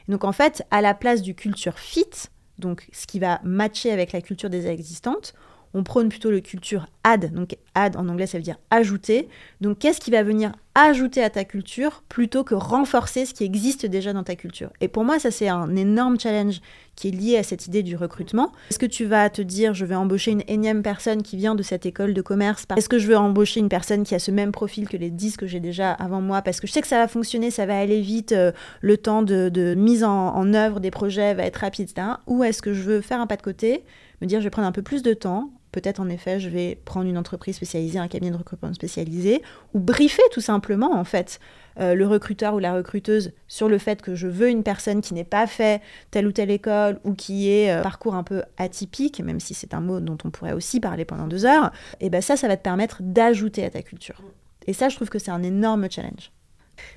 donc 0.08 0.24
en 0.24 0.32
fait, 0.32 0.62
à 0.70 0.82
la 0.82 0.92
place 0.92 1.22
du 1.22 1.34
culture 1.34 1.78
fit, 1.78 2.28
donc 2.58 2.88
ce 2.92 3.06
qui 3.06 3.18
va 3.18 3.40
matcher 3.44 3.90
avec 3.90 4.12
la 4.12 4.20
culture 4.20 4.50
déjà 4.50 4.70
existante, 4.72 5.34
on 5.76 5.82
prône 5.82 6.08
plutôt 6.08 6.30
le 6.30 6.40
culture 6.40 6.86
add. 7.04 7.32
Donc 7.34 7.56
add 7.74 7.96
en 7.96 8.08
anglais, 8.08 8.26
ça 8.26 8.38
veut 8.38 8.42
dire 8.42 8.58
ajouter. 8.70 9.28
Donc 9.60 9.78
qu'est-ce 9.78 10.00
qui 10.00 10.10
va 10.10 10.22
venir 10.22 10.52
ajouter 10.74 11.22
à 11.22 11.28
ta 11.28 11.44
culture 11.44 12.02
plutôt 12.08 12.44
que 12.44 12.54
renforcer 12.54 13.26
ce 13.26 13.34
qui 13.34 13.44
existe 13.44 13.84
déjà 13.84 14.14
dans 14.14 14.22
ta 14.22 14.36
culture? 14.36 14.70
Et 14.80 14.88
pour 14.88 15.04
moi, 15.04 15.18
ça 15.18 15.30
c'est 15.30 15.48
un 15.48 15.76
énorme 15.76 16.18
challenge 16.18 16.60
qui 16.96 17.08
est 17.08 17.10
lié 17.10 17.36
à 17.36 17.42
cette 17.42 17.66
idée 17.66 17.82
du 17.82 17.94
recrutement. 17.94 18.52
Est-ce 18.70 18.78
que 18.78 18.86
tu 18.86 19.04
vas 19.04 19.28
te 19.28 19.42
dire, 19.42 19.74
je 19.74 19.84
vais 19.84 19.94
embaucher 19.94 20.30
une 20.30 20.44
énième 20.48 20.82
personne 20.82 21.22
qui 21.22 21.36
vient 21.36 21.54
de 21.54 21.62
cette 21.62 21.84
école 21.84 22.14
de 22.14 22.22
commerce 22.22 22.64
Est-ce 22.74 22.88
que 22.88 22.98
je 22.98 23.06
veux 23.06 23.18
embaucher 23.18 23.60
une 23.60 23.68
personne 23.68 24.02
qui 24.02 24.14
a 24.14 24.18
ce 24.18 24.30
même 24.30 24.50
profil 24.50 24.88
que 24.88 24.96
les 24.96 25.10
10 25.10 25.36
que 25.36 25.46
j'ai 25.46 25.60
déjà 25.60 25.92
avant 25.92 26.22
moi 26.22 26.40
Parce 26.40 26.58
que 26.58 26.66
je 26.66 26.72
sais 26.72 26.80
que 26.80 26.88
ça 26.88 26.96
va 26.96 27.06
fonctionner, 27.06 27.50
ça 27.50 27.66
va 27.66 27.78
aller 27.78 28.00
vite, 28.00 28.32
euh, 28.32 28.50
le 28.80 28.96
temps 28.96 29.20
de, 29.20 29.74
mise 29.76 30.04
en, 30.04 30.34
en 30.34 30.54
œuvre 30.54 30.80
des 30.80 30.90
projets 30.90 31.34
va 31.34 31.44
être 31.44 31.56
rapide, 31.56 31.90
etc. 31.90 32.08
Ou 32.26 32.44
est-ce 32.44 32.62
que 32.62 32.72
je 32.72 32.80
veux 32.80 33.02
faire 33.02 33.20
un 33.20 33.26
pas 33.26 33.36
de 33.36 33.42
côté, 33.42 33.84
me 34.22 34.26
dire, 34.26 34.40
je 34.40 34.44
vais 34.44 34.50
prendre 34.50 34.68
un 34.68 34.72
peu 34.72 34.82
plus 34.82 35.02
de 35.02 35.12
temps, 35.12 35.50
peut-être 35.76 36.00
en 36.00 36.08
effet 36.08 36.40
je 36.40 36.48
vais 36.48 36.78
prendre 36.86 37.06
une 37.06 37.18
entreprise 37.18 37.56
spécialisée, 37.56 37.98
un 37.98 38.08
cabinet 38.08 38.30
de 38.30 38.36
recrutement 38.36 38.72
spécialisé, 38.72 39.42
ou 39.74 39.78
briefer 39.78 40.22
tout 40.32 40.40
simplement 40.40 40.94
en 40.94 41.04
fait 41.04 41.38
euh, 41.78 41.94
le 41.94 42.06
recruteur 42.06 42.54
ou 42.54 42.58
la 42.58 42.74
recruteuse 42.74 43.32
sur 43.46 43.68
le 43.68 43.76
fait 43.76 44.00
que 44.00 44.14
je 44.14 44.26
veux 44.26 44.48
une 44.48 44.62
personne 44.62 45.02
qui 45.02 45.12
n'ait 45.12 45.24
pas 45.24 45.46
fait 45.46 45.82
telle 46.10 46.26
ou 46.26 46.32
telle 46.32 46.50
école 46.50 46.98
ou 47.04 47.12
qui 47.12 47.50
ait 47.50 47.70
un 47.70 47.80
euh, 47.80 47.82
parcours 47.82 48.14
un 48.14 48.22
peu 48.22 48.42
atypique, 48.56 49.20
même 49.20 49.38
si 49.38 49.52
c'est 49.52 49.74
un 49.74 49.80
mot 49.80 50.00
dont 50.00 50.16
on 50.24 50.30
pourrait 50.30 50.54
aussi 50.54 50.80
parler 50.80 51.04
pendant 51.04 51.26
deux 51.26 51.44
heures, 51.44 51.70
et 52.00 52.08
ben 52.08 52.22
ça, 52.22 52.36
ça 52.36 52.48
va 52.48 52.56
te 52.56 52.62
permettre 52.62 53.02
d'ajouter 53.02 53.64
à 53.64 53.70
ta 53.70 53.82
culture. 53.82 54.22
Et 54.66 54.72
ça, 54.72 54.88
je 54.88 54.96
trouve 54.96 55.10
que 55.10 55.18
c'est 55.18 55.30
un 55.30 55.42
énorme 55.42 55.90
challenge 55.90 56.32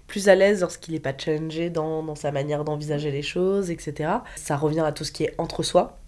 plus 0.08 0.28
à 0.28 0.36
l'aise 0.36 0.60
lorsqu'il 0.60 0.94
n'est 0.94 1.00
pas 1.00 1.18
challengé 1.18 1.70
dans 1.70 2.14
sa 2.16 2.32
manière 2.34 2.66
d'envisager 2.66 3.12
les 3.12 3.22
choses, 3.22 3.72
etc. 3.72 4.12
Ça 4.36 4.58
revient 4.58 4.82
à 4.82 4.92
tout 4.92 5.06
ce 5.06 5.12
qui 5.14 5.24
est 5.24 5.36
entre 5.38 5.64
soi. 5.64 5.99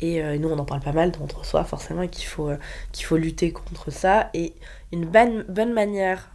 Et 0.00 0.22
euh, 0.22 0.38
nous, 0.38 0.48
on 0.48 0.58
en 0.58 0.64
parle 0.64 0.80
pas 0.80 0.92
mal 0.92 1.10
d'entre 1.10 1.44
soi, 1.44 1.64
forcément, 1.64 2.02
et 2.02 2.08
qu'il 2.08 2.26
faut, 2.26 2.50
qu'il 2.92 3.04
faut 3.04 3.16
lutter 3.16 3.52
contre 3.52 3.90
ça. 3.90 4.30
Et 4.34 4.54
une 4.92 5.06
bonne, 5.06 5.44
bonne 5.48 5.72
manière 5.72 6.30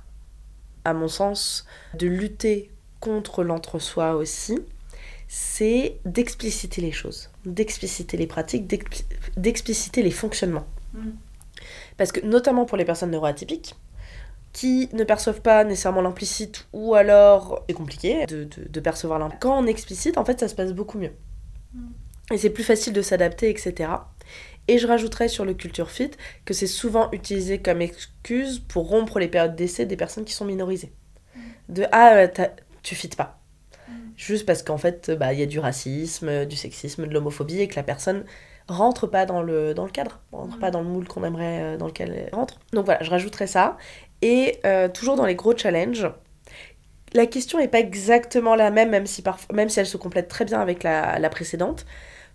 à 0.85 0.93
mon 0.93 1.07
sens, 1.07 1.65
de 1.93 2.07
lutter 2.07 2.69
contre 2.99 3.43
l'entre-soi 3.43 4.15
aussi, 4.15 4.59
c'est 5.27 5.97
d'expliciter 6.05 6.81
les 6.81 6.91
choses, 6.91 7.29
d'expliciter 7.45 8.17
les 8.17 8.27
pratiques, 8.27 8.67
d'expliciter 9.37 10.03
les 10.03 10.11
fonctionnements. 10.11 10.67
Mm. 10.93 11.09
Parce 11.97 12.11
que 12.11 12.25
notamment 12.25 12.65
pour 12.65 12.77
les 12.77 12.85
personnes 12.85 13.11
neuroatypiques, 13.11 13.75
qui 14.51 14.87
ne 14.93 15.03
perçoivent 15.03 15.41
pas 15.41 15.63
nécessairement 15.63 16.01
l'implicite 16.01 16.67
ou 16.73 16.93
alors 16.93 17.63
c'est 17.67 17.73
compliqué 17.73 18.27
de, 18.27 18.43
de, 18.43 18.79
percevoir 18.79 19.17
l'implicite. 19.17 19.41
Quand 19.41 19.57
on 19.57 19.65
explicite, 19.65 20.17
en 20.19 20.25
fait, 20.25 20.39
ça 20.39 20.47
se 20.47 20.53
passe 20.53 20.73
beaucoup 20.73 20.99
mieux. 20.99 21.11
Mm. 22.29 22.33
Et 22.33 22.37
c'est 22.37 22.49
plus 22.49 22.63
facile 22.63 22.93
de 22.93 23.01
s'adapter, 23.01 23.49
etc. 23.49 23.89
Et 24.67 24.77
je 24.77 24.87
rajouterais 24.87 25.27
sur 25.27 25.45
le 25.45 25.53
culture 25.53 25.89
fit 25.91 26.11
que 26.45 26.53
c'est 26.53 26.67
souvent 26.67 27.09
utilisé 27.11 27.59
comme 27.59 27.81
excuse 27.81 28.59
pour 28.59 28.87
rompre 28.87 29.19
les 29.19 29.27
périodes 29.27 29.55
d'essai 29.55 29.85
des 29.85 29.97
personnes 29.97 30.25
qui 30.25 30.33
sont 30.33 30.45
minorisées. 30.45 30.93
De 31.69 31.85
ah, 31.91 32.15
euh, 32.15 32.27
tu 32.81 32.95
fites 32.95 33.15
pas. 33.15 33.39
Juste 34.15 34.45
parce 34.45 34.61
qu'en 34.61 34.77
fait, 34.77 35.11
bah, 35.11 35.33
il 35.33 35.39
y 35.39 35.43
a 35.43 35.47
du 35.47 35.59
racisme, 35.59 36.45
du 36.45 36.55
sexisme, 36.55 37.07
de 37.07 37.13
l'homophobie 37.13 37.61
et 37.61 37.67
que 37.67 37.75
la 37.75 37.83
personne 37.83 38.25
rentre 38.67 39.07
pas 39.07 39.25
dans 39.25 39.41
le, 39.41 39.73
dans 39.73 39.85
le 39.85 39.91
cadre, 39.91 40.21
rentre 40.31 40.59
pas 40.59 40.71
dans 40.71 40.81
le 40.81 40.87
moule 40.87 41.07
qu'on 41.07 41.23
aimerait 41.23 41.61
euh, 41.61 41.77
dans 41.77 41.87
lequel 41.87 42.27
elle 42.27 42.35
rentre. 42.35 42.59
Donc 42.71 42.85
voilà, 42.85 43.03
je 43.03 43.09
rajouterais 43.09 43.47
ça. 43.47 43.77
Et 44.21 44.59
euh, 44.65 44.87
toujours 44.87 45.15
dans 45.15 45.25
les 45.25 45.35
gros 45.35 45.57
challenges, 45.57 46.09
la 47.13 47.25
question 47.25 47.59
n'est 47.59 47.67
pas 47.67 47.79
exactement 47.79 48.55
la 48.55 48.71
même, 48.71 48.89
même 48.89 49.05
si, 49.05 49.21
parfois, 49.21 49.53
même 49.55 49.69
si 49.69 49.79
elle 49.79 49.87
se 49.87 49.97
complète 49.97 50.27
très 50.27 50.45
bien 50.45 50.61
avec 50.61 50.83
la, 50.83 51.19
la 51.19 51.29
précédente. 51.29 51.85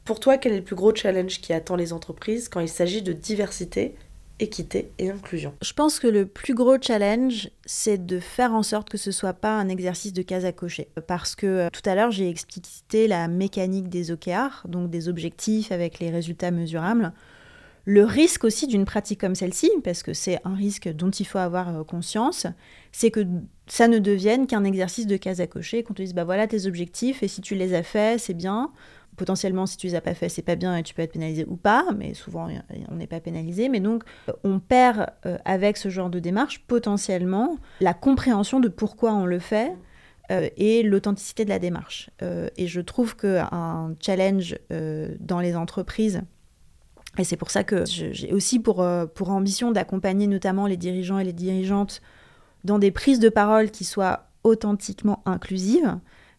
Pour 0.08 0.20
toi, 0.20 0.38
quel 0.38 0.54
est 0.54 0.56
le 0.56 0.64
plus 0.64 0.74
gros 0.74 0.94
challenge 0.94 1.38
qui 1.42 1.52
attend 1.52 1.76
les 1.76 1.92
entreprises 1.92 2.48
quand 2.48 2.60
il 2.60 2.68
s'agit 2.70 3.02
de 3.02 3.12
diversité 3.12 3.94
équité 4.40 4.90
et 4.98 5.10
inclusion? 5.10 5.52
Je 5.60 5.74
pense 5.74 5.98
que 5.98 6.06
le 6.06 6.24
plus 6.24 6.54
gros 6.54 6.80
challenge, 6.80 7.50
c'est 7.66 8.06
de 8.06 8.18
faire 8.18 8.54
en 8.54 8.62
sorte 8.62 8.88
que 8.88 8.96
ce 8.96 9.10
soit 9.10 9.34
pas 9.34 9.60
un 9.60 9.68
exercice 9.68 10.14
de 10.14 10.22
case 10.22 10.46
à 10.46 10.52
cocher. 10.52 10.88
Parce 11.06 11.36
que 11.36 11.46
euh, 11.46 11.68
tout 11.70 11.82
à 11.84 11.94
l'heure, 11.94 12.10
j'ai 12.10 12.26
explicité 12.26 13.06
la 13.06 13.28
mécanique 13.28 13.90
des 13.90 14.10
OKR, 14.10 14.66
donc 14.66 14.88
des 14.88 15.10
objectifs 15.10 15.72
avec 15.72 15.98
les 15.98 16.08
résultats 16.08 16.52
mesurables. 16.52 17.12
Le 17.84 18.04
risque 18.06 18.44
aussi 18.44 18.66
d'une 18.66 18.86
pratique 18.86 19.20
comme 19.20 19.34
celle-ci, 19.34 19.70
parce 19.84 20.02
que 20.02 20.14
c'est 20.14 20.40
un 20.44 20.54
risque 20.54 20.88
dont 20.88 21.10
il 21.10 21.26
faut 21.26 21.36
avoir 21.36 21.68
euh, 21.68 21.84
conscience, 21.84 22.46
c'est 22.92 23.10
que 23.10 23.26
ça 23.66 23.88
ne 23.88 23.98
devienne 23.98 24.46
qu'un 24.46 24.64
exercice 24.64 25.06
de 25.06 25.18
case 25.18 25.42
à 25.42 25.46
cocher, 25.46 25.82
qu'on 25.82 25.92
te 25.92 26.00
dise 26.00 26.14
bah 26.14 26.24
voilà 26.24 26.46
tes 26.46 26.66
objectifs 26.66 27.22
et 27.22 27.28
si 27.28 27.42
tu 27.42 27.54
les 27.54 27.74
as 27.74 27.82
faits, 27.82 28.20
c'est 28.20 28.32
bien 28.32 28.72
potentiellement, 29.18 29.66
si 29.66 29.76
tu 29.76 29.88
les 29.88 29.94
as 29.94 30.00
pas 30.00 30.14
fait, 30.14 30.30
c'est 30.30 30.42
pas 30.42 30.56
bien 30.56 30.76
et 30.76 30.82
tu 30.82 30.94
peux 30.94 31.02
être 31.02 31.12
pénalisé 31.12 31.44
ou 31.46 31.56
pas, 31.56 31.84
mais 31.96 32.14
souvent 32.14 32.48
on 32.88 32.94
n'est 32.94 33.06
pas 33.06 33.20
pénalisé. 33.20 33.68
Mais 33.68 33.80
donc, 33.80 34.04
on 34.44 34.58
perd 34.58 35.08
euh, 35.26 35.36
avec 35.44 35.76
ce 35.76 35.90
genre 35.90 36.08
de 36.08 36.18
démarche 36.18 36.64
potentiellement 36.66 37.58
la 37.80 37.92
compréhension 37.92 38.60
de 38.60 38.68
pourquoi 38.68 39.12
on 39.12 39.26
le 39.26 39.38
fait. 39.38 39.74
Euh, 40.30 40.50
et 40.58 40.82
l'authenticité 40.82 41.46
de 41.46 41.48
la 41.48 41.58
démarche. 41.58 42.10
Euh, 42.20 42.50
et 42.58 42.66
je 42.66 42.82
trouve 42.82 43.16
qu'un 43.16 43.94
challenge 43.98 44.58
dans 45.20 45.40
les 45.40 45.56
entreprises, 45.56 46.20
et 47.16 47.24
c'est 47.24 47.38
pour 47.38 47.50
ça 47.50 47.64
que 47.64 47.84
j'ai 47.86 48.30
aussi 48.34 48.58
pour, 48.58 48.86
pour 49.14 49.30
ambition 49.30 49.72
d'accompagner 49.72 50.26
notamment 50.26 50.66
les 50.66 50.76
dirigeants 50.76 51.18
et 51.18 51.24
les 51.24 51.32
dirigeantes 51.32 52.02
dans 52.64 52.78
des 52.78 52.90
prises 52.90 53.20
de 53.20 53.30
parole 53.30 53.70
qui 53.70 53.84
soient 53.84 54.28
authentiquement 54.44 55.22
inclusives, 55.24 55.98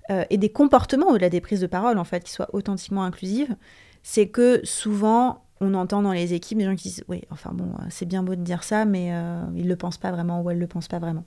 euh, 0.10 0.26
et 0.30 0.38
des 0.38 0.50
comportements 0.50 1.10
au-delà 1.10 1.30
des 1.30 1.42
prises 1.42 1.62
de 1.62 1.68
parole, 1.68 1.98
en 1.98 2.04
fait, 2.04 2.24
qui 2.24 2.32
soient 2.32 2.50
authentiquement 2.54 3.04
inclusives, 3.04 3.56
c'est 4.02 4.28
que 4.28 4.62
souvent, 4.64 5.46
on 5.62 5.74
entend 5.74 6.02
dans 6.02 6.14
les 6.14 6.34
équipes 6.34 6.58
des 6.58 6.66
gens 6.66 6.76
qui 6.76 6.90
disent 6.90 7.04
Oui, 7.08 7.24
enfin 7.30 7.52
bon, 7.54 7.66
euh, 7.66 7.86
c'est 7.90 8.06
bien 8.06 8.24
beau 8.24 8.36
de 8.36 8.42
dire 8.42 8.64
ça, 8.64 8.86
mais 8.86 9.14
euh, 9.14 9.44
ils 9.56 9.66
ne 9.66 9.70
le 9.70 9.76
pensent 9.76 9.98
pas 9.98 10.12
vraiment 10.12 10.42
ou 10.42 10.50
elles 10.50 10.58
ne 10.58 10.62
le 10.62 10.68
pensent 10.68 10.88
pas 10.88 11.00
vraiment. 11.00 11.26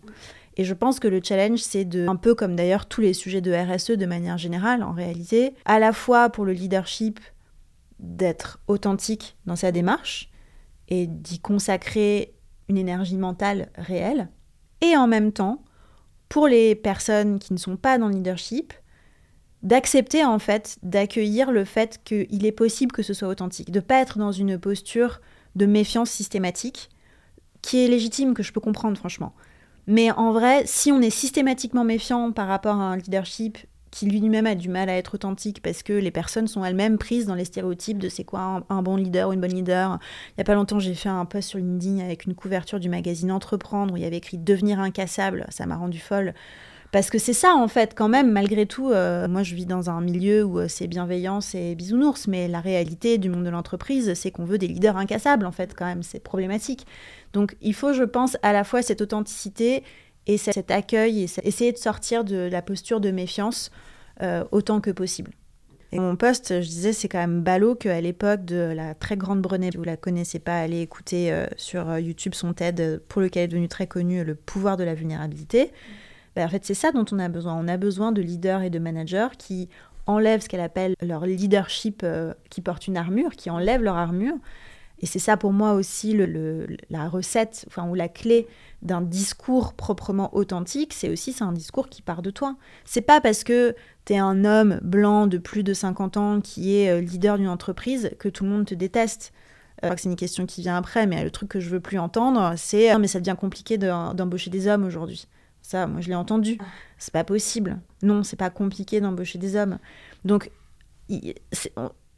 Et 0.56 0.64
je 0.64 0.74
pense 0.74 1.00
que 1.00 1.08
le 1.08 1.20
challenge, 1.22 1.60
c'est 1.60 1.84
de, 1.84 2.06
un 2.08 2.16
peu 2.16 2.34
comme 2.34 2.56
d'ailleurs 2.56 2.86
tous 2.86 3.00
les 3.00 3.14
sujets 3.14 3.40
de 3.40 3.52
RSE 3.52 3.92
de 3.92 4.06
manière 4.06 4.38
générale, 4.38 4.82
en 4.82 4.92
réalité, 4.92 5.54
à 5.64 5.78
la 5.78 5.92
fois 5.92 6.28
pour 6.28 6.44
le 6.44 6.52
leadership, 6.52 7.20
d'être 8.00 8.58
authentique 8.66 9.36
dans 9.46 9.56
sa 9.56 9.70
démarche 9.70 10.30
et 10.88 11.06
d'y 11.06 11.38
consacrer 11.38 12.34
une 12.68 12.76
énergie 12.76 13.16
mentale 13.16 13.70
réelle, 13.76 14.28
et 14.80 14.96
en 14.96 15.06
même 15.06 15.32
temps, 15.32 15.62
pour 16.32 16.48
les 16.48 16.74
personnes 16.74 17.38
qui 17.38 17.52
ne 17.52 17.58
sont 17.58 17.76
pas 17.76 17.98
dans 17.98 18.08
le 18.08 18.14
leadership, 18.14 18.72
d'accepter 19.62 20.24
en 20.24 20.38
fait, 20.38 20.78
d'accueillir 20.82 21.52
le 21.52 21.66
fait 21.66 22.00
qu'il 22.04 22.46
est 22.46 22.52
possible 22.52 22.90
que 22.90 23.02
ce 23.02 23.12
soit 23.12 23.28
authentique, 23.28 23.70
de 23.70 23.80
ne 23.80 23.84
pas 23.84 24.00
être 24.00 24.16
dans 24.16 24.32
une 24.32 24.58
posture 24.58 25.20
de 25.56 25.66
méfiance 25.66 26.08
systématique, 26.08 26.88
qui 27.60 27.84
est 27.84 27.86
légitime, 27.86 28.32
que 28.32 28.42
je 28.42 28.50
peux 28.50 28.62
comprendre 28.62 28.96
franchement. 28.96 29.34
Mais 29.86 30.10
en 30.10 30.32
vrai, 30.32 30.62
si 30.64 30.90
on 30.90 31.02
est 31.02 31.10
systématiquement 31.10 31.84
méfiant 31.84 32.32
par 32.32 32.48
rapport 32.48 32.76
à 32.76 32.84
un 32.84 32.96
leadership 32.96 33.58
qui 33.92 34.06
lui-même 34.06 34.46
a 34.46 34.56
du 34.56 34.70
mal 34.70 34.88
à 34.88 34.96
être 34.96 35.14
authentique 35.14 35.62
parce 35.62 35.82
que 35.82 35.92
les 35.92 36.10
personnes 36.10 36.48
sont 36.48 36.64
elles-mêmes 36.64 36.96
prises 36.98 37.26
dans 37.26 37.34
les 37.34 37.44
stéréotypes 37.44 37.98
de 37.98 38.08
c'est 38.08 38.24
quoi 38.24 38.64
un, 38.68 38.82
bon 38.82 38.96
leader 38.96 39.28
ou 39.28 39.34
une 39.34 39.40
bonne 39.40 39.54
leader. 39.54 39.98
Il 40.30 40.34
n'y 40.38 40.40
a 40.40 40.44
pas 40.44 40.54
longtemps, 40.54 40.80
j'ai 40.80 40.94
fait 40.94 41.10
un 41.10 41.26
post 41.26 41.50
sur 41.50 41.58
LinkedIn 41.58 42.02
avec 42.02 42.24
une 42.24 42.34
couverture 42.34 42.80
du 42.80 42.88
magazine 42.88 43.30
Entreprendre 43.30 43.92
où 43.92 43.98
il 43.98 44.02
y 44.02 44.06
avait 44.06 44.16
écrit 44.16 44.38
Devenir 44.38 44.80
incassable. 44.80 45.46
Ça 45.50 45.66
m'a 45.66 45.76
rendu 45.76 46.00
folle. 46.00 46.32
Parce 46.90 47.10
que 47.10 47.18
c'est 47.18 47.34
ça, 47.34 47.54
en 47.54 47.68
fait, 47.68 47.94
quand 47.94 48.08
même, 48.08 48.32
malgré 48.32 48.66
tout. 48.66 48.90
Euh, 48.90 49.28
moi, 49.28 49.42
je 49.42 49.54
vis 49.54 49.66
dans 49.66 49.88
un 49.88 50.00
milieu 50.00 50.42
où 50.44 50.58
euh, 50.58 50.68
c'est 50.68 50.86
bienveillant, 50.86 51.40
c'est 51.40 51.74
bisounours, 51.74 52.28
mais 52.28 52.48
la 52.48 52.60
réalité 52.60 53.16
du 53.16 53.30
monde 53.30 53.44
de 53.44 53.50
l'entreprise, 53.50 54.12
c'est 54.14 54.30
qu'on 54.30 54.44
veut 54.44 54.58
des 54.58 54.68
leaders 54.68 54.96
incassables, 54.96 55.46
en 55.46 55.52
fait, 55.52 55.74
quand 55.74 55.86
même. 55.86 56.02
C'est 56.02 56.20
problématique. 56.20 56.86
Donc, 57.32 57.56
il 57.62 57.72
faut, 57.74 57.92
je 57.94 58.04
pense, 58.04 58.36
à 58.42 58.52
la 58.52 58.64
fois 58.64 58.82
cette 58.82 59.00
authenticité 59.00 59.84
et 60.26 60.38
cet 60.38 60.70
accueil, 60.70 61.22
et 61.22 61.26
essayer 61.42 61.72
de 61.72 61.78
sortir 61.78 62.24
de 62.24 62.48
la 62.50 62.62
posture 62.62 63.00
de 63.00 63.10
méfiance 63.10 63.70
euh, 64.22 64.44
autant 64.52 64.80
que 64.80 64.90
possible. 64.90 65.32
Et 65.90 65.98
mon 65.98 66.16
poste, 66.16 66.62
je 66.62 66.68
disais, 66.68 66.92
c'est 66.92 67.08
quand 67.08 67.18
même 67.18 67.42
ballot 67.42 67.74
qu'à 67.74 68.00
l'époque 68.00 68.44
de 68.44 68.72
la 68.74 68.94
très 68.94 69.16
grande 69.16 69.42
Brené, 69.42 69.70
vous 69.76 69.82
la 69.82 69.96
connaissez 69.96 70.38
pas, 70.38 70.58
allez 70.58 70.80
écouter 70.80 71.32
euh, 71.32 71.46
sur 71.56 71.90
euh, 71.90 72.00
YouTube 72.00 72.34
son 72.34 72.54
TED, 72.54 73.02
pour 73.08 73.20
lequel 73.20 73.44
est 73.44 73.48
devenu 73.48 73.68
très 73.68 73.86
connu, 73.86 74.24
Le 74.24 74.34
pouvoir 74.34 74.76
de 74.76 74.84
la 74.84 74.94
vulnérabilité. 74.94 75.70
Ben, 76.34 76.46
en 76.46 76.48
fait, 76.48 76.64
c'est 76.64 76.74
ça 76.74 76.92
dont 76.92 77.04
on 77.12 77.18
a 77.18 77.28
besoin. 77.28 77.54
On 77.54 77.68
a 77.68 77.76
besoin 77.76 78.12
de 78.12 78.22
leaders 78.22 78.62
et 78.62 78.70
de 78.70 78.78
managers 78.78 79.28
qui 79.36 79.68
enlèvent 80.06 80.40
ce 80.40 80.48
qu'elle 80.48 80.60
appelle 80.60 80.94
leur 81.02 81.26
leadership, 81.26 82.06
qui 82.48 82.60
porte 82.62 82.86
une 82.86 82.96
armure, 82.96 83.32
qui 83.32 83.50
enlèvent 83.50 83.82
leur 83.82 83.96
armure. 83.96 84.34
Et 85.02 85.06
c'est 85.06 85.18
ça 85.18 85.36
pour 85.36 85.52
moi 85.52 85.72
aussi 85.74 86.12
le, 86.12 86.66
la 86.88 87.08
recette, 87.08 87.64
enfin, 87.66 87.88
ou 87.88 87.94
la 87.94 88.08
clé 88.08 88.46
d'un 88.82 89.00
discours 89.00 89.74
proprement 89.74 90.34
authentique, 90.34 90.92
c'est 90.92 91.08
aussi 91.08 91.32
c'est 91.32 91.44
un 91.44 91.52
discours 91.52 91.88
qui 91.88 92.02
part 92.02 92.22
de 92.22 92.30
toi. 92.30 92.56
C'est 92.84 93.02
pas 93.02 93.20
parce 93.20 93.44
que 93.44 93.74
tu 94.04 94.14
es 94.14 94.18
un 94.18 94.44
homme 94.44 94.78
blanc 94.82 95.26
de 95.26 95.38
plus 95.38 95.64
de 95.64 95.74
50 95.74 96.16
ans 96.16 96.40
qui 96.40 96.76
est 96.76 96.90
euh, 96.90 97.00
leader 97.00 97.36
d'une 97.36 97.48
entreprise 97.48 98.12
que 98.18 98.28
tout 98.28 98.44
le 98.44 98.50
monde 98.50 98.64
te 98.64 98.74
déteste. 98.74 99.32
Euh, 99.32 99.74
je 99.82 99.86
crois 99.88 99.96
que 99.96 100.02
c'est 100.02 100.08
une 100.08 100.16
question 100.16 100.46
qui 100.46 100.62
vient 100.62 100.76
après, 100.76 101.06
mais 101.06 101.22
le 101.24 101.30
truc 101.30 101.48
que 101.48 101.60
je 101.60 101.68
veux 101.68 101.80
plus 101.80 101.98
entendre, 101.98 102.54
c'est 102.56 102.96
mais 102.98 103.08
ça 103.08 103.18
devient 103.18 103.36
compliqué 103.38 103.78
d'embaucher 103.78 104.50
des 104.50 104.68
hommes 104.68 104.84
aujourd'hui. 104.84 105.26
Ça, 105.62 105.86
moi 105.86 106.00
je 106.00 106.08
l'ai 106.08 106.14
entendu. 106.14 106.58
C'est 106.98 107.12
pas 107.12 107.24
possible. 107.24 107.78
Non, 108.02 108.22
c'est 108.22 108.36
pas 108.36 108.50
compliqué 108.50 109.00
d'embaucher 109.00 109.38
des 109.38 109.56
hommes. 109.56 109.78
Donc 110.24 110.50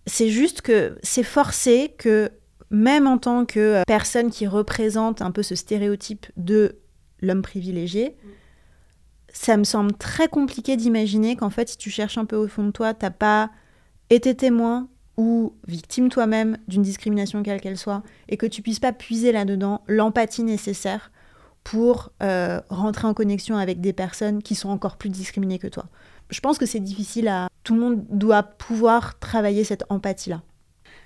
C'est 0.07 0.29
juste 0.29 0.61
que 0.61 0.99
c'est 1.03 1.23
forcé 1.23 1.95
que 1.97 2.31
même 2.75 3.07
en 3.07 3.19
tant 3.19 3.45
que 3.45 3.83
personne 3.87 4.31
qui 4.31 4.47
représente 4.47 5.23
un 5.23 5.31
peu 5.31 5.43
ce 5.43 5.55
stéréotype 5.55 6.27
de 6.37 6.77
l'homme 7.23 7.43
privilégié, 7.43 8.17
ça 9.33 9.57
me 9.57 9.65
semble 9.65 9.93
très 9.93 10.29
compliqué 10.29 10.77
d'imaginer 10.77 11.37
qu'en 11.37 11.51
fait, 11.51 11.69
si 11.69 11.77
tu 11.79 11.91
cherches 11.91 12.19
un 12.19 12.25
peu 12.25 12.37
au 12.37 12.49
fond 12.49 12.65
de 12.65 12.71
toi, 12.71 12.95
t'as 12.95 13.11
pas 13.11 13.51
été 14.11 14.35
témoin 14.35 14.89
ou 15.17 15.55
victime 15.69 16.09
toi-même 16.09 16.59
d'une 16.67 16.83
discrimination 16.83 17.43
quelle 17.43 17.61
qu'elle 17.61 17.79
soit, 17.79 18.03
et 18.29 18.37
que 18.37 18.47
tu 18.47 18.63
puisses 18.63 18.81
pas 18.81 18.93
puiser 18.93 19.31
là-dedans 19.31 19.83
l'empathie 19.87 20.43
nécessaire 20.43 21.13
pour 21.63 22.13
euh, 22.23 22.61
rentrer 22.69 23.07
en 23.07 23.15
connexion 23.15 23.57
avec 23.57 23.81
des 23.81 23.93
personnes 23.93 24.43
qui 24.43 24.55
sont 24.55 24.69
encore 24.69 24.97
plus 24.97 25.11
discriminées 25.11 25.59
que 25.59 25.69
toi. 25.69 25.87
Je 26.31 26.41
pense 26.41 26.59
que 26.59 26.67
c'est 26.67 26.81
difficile 26.81 27.29
à... 27.29 27.49
Tout 27.63 27.75
le 27.75 27.81
monde 27.81 28.05
doit 28.11 28.43
pouvoir 28.43 29.19
travailler 29.19 29.65
cette 29.65 29.85
empathie-là. 29.89 30.43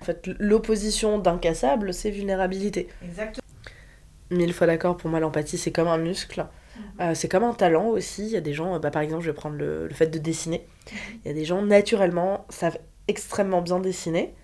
En 0.00 0.04
fait, 0.04 0.28
l'opposition 0.38 1.18
d'incassable, 1.18 1.92
c'est 1.92 2.10
vulnérabilité. 2.10 2.88
Exactement. 3.02 3.46
Mille 4.30 4.52
fois 4.52 4.66
d'accord, 4.66 4.96
pour 4.96 5.10
moi, 5.10 5.20
l'empathie, 5.20 5.58
c'est 5.58 5.72
comme 5.72 5.88
un 5.88 5.98
muscle. 5.98 6.40
Mhm. 6.76 6.82
Euh, 7.00 7.14
c'est 7.14 7.28
comme 7.28 7.44
un 7.44 7.54
talent 7.54 7.86
aussi. 7.86 8.26
Il 8.26 8.30
y 8.30 8.36
a 8.36 8.40
des 8.40 8.52
gens, 8.52 8.78
bah, 8.78 8.90
par 8.90 9.02
exemple, 9.02 9.22
je 9.24 9.30
vais 9.30 9.36
prendre 9.36 9.56
le, 9.56 9.88
fait 9.92 10.06
de 10.06 10.18
dessiner. 10.18 10.66
Mhm. 10.92 10.98
Il 11.24 11.28
y 11.28 11.30
a 11.30 11.34
des 11.34 11.44
gens, 11.44 11.62
naturellement, 11.62 12.46
savent 12.50 12.78
extrêmement 13.08 13.62
bien 13.62 13.80
dessiner. 13.80 14.34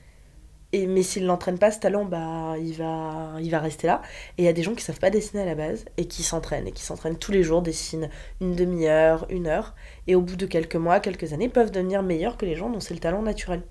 Et, 0.72 0.88
mais 0.88 1.04
s'il 1.04 1.24
n'entraîne 1.26 1.58
pas 1.58 1.70
ce 1.70 1.78
talent, 1.78 2.04
bah, 2.04 2.56
il, 2.58 2.72
va, 2.74 3.34
il 3.40 3.48
va 3.48 3.60
rester 3.60 3.86
là. 3.86 4.02
Et 4.38 4.42
il 4.42 4.44
y 4.44 4.48
a 4.48 4.52
des 4.52 4.64
gens 4.64 4.74
qui 4.74 4.82
savent 4.82 4.98
pas 4.98 5.10
dessiner 5.10 5.42
à 5.42 5.46
la 5.46 5.54
base 5.54 5.84
et 5.98 6.06
qui 6.06 6.24
s'entraînent. 6.24 6.66
Et 6.66 6.72
qui 6.72 6.82
s'entraînent 6.82 7.18
tous 7.18 7.30
les 7.30 7.44
jours, 7.44 7.62
dessinent 7.62 8.10
une 8.40 8.56
demi-heure, 8.56 9.26
une 9.30 9.46
heure. 9.46 9.76
Et 10.08 10.16
au 10.16 10.20
bout 10.20 10.34
de 10.34 10.46
quelques 10.46 10.74
mois, 10.74 10.98
quelques 10.98 11.32
années, 11.32 11.48
peuvent 11.48 11.70
devenir 11.70 12.02
meilleurs 12.02 12.36
que 12.36 12.44
les 12.44 12.56
gens 12.56 12.70
dont 12.70 12.80
c'est 12.80 12.94
le 12.94 12.98
talent 12.98 13.22
naturel. 13.22 13.62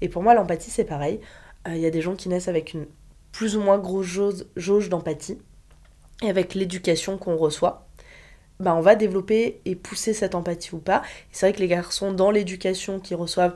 Et 0.00 0.08
pour 0.08 0.22
moi, 0.22 0.34
l'empathie, 0.34 0.70
c'est 0.70 0.84
pareil. 0.84 1.20
Euh, 1.68 1.74
il 1.74 1.80
y 1.80 1.86
a 1.86 1.90
des 1.90 2.00
gens 2.00 2.16
qui 2.16 2.28
naissent 2.28 2.48
avec 2.48 2.74
une 2.74 2.86
plus 3.30 3.56
ou 3.56 3.60
moins 3.60 3.78
grosse 3.78 4.06
jauge, 4.06 4.44
jauge 4.56 4.88
d'empathie. 4.88 5.38
Et 6.22 6.28
avec 6.28 6.54
l'éducation 6.54 7.18
qu'on 7.18 7.36
reçoit, 7.36 7.88
bah, 8.60 8.74
on 8.74 8.80
va 8.80 8.94
développer 8.94 9.60
et 9.64 9.74
pousser 9.74 10.14
cette 10.14 10.34
empathie 10.34 10.74
ou 10.74 10.78
pas. 10.78 11.02
C'est 11.32 11.46
vrai 11.46 11.52
que 11.52 11.60
les 11.60 11.68
garçons, 11.68 12.12
dans 12.12 12.30
l'éducation 12.30 13.00
qu'ils 13.00 13.16
reçoivent, 13.16 13.54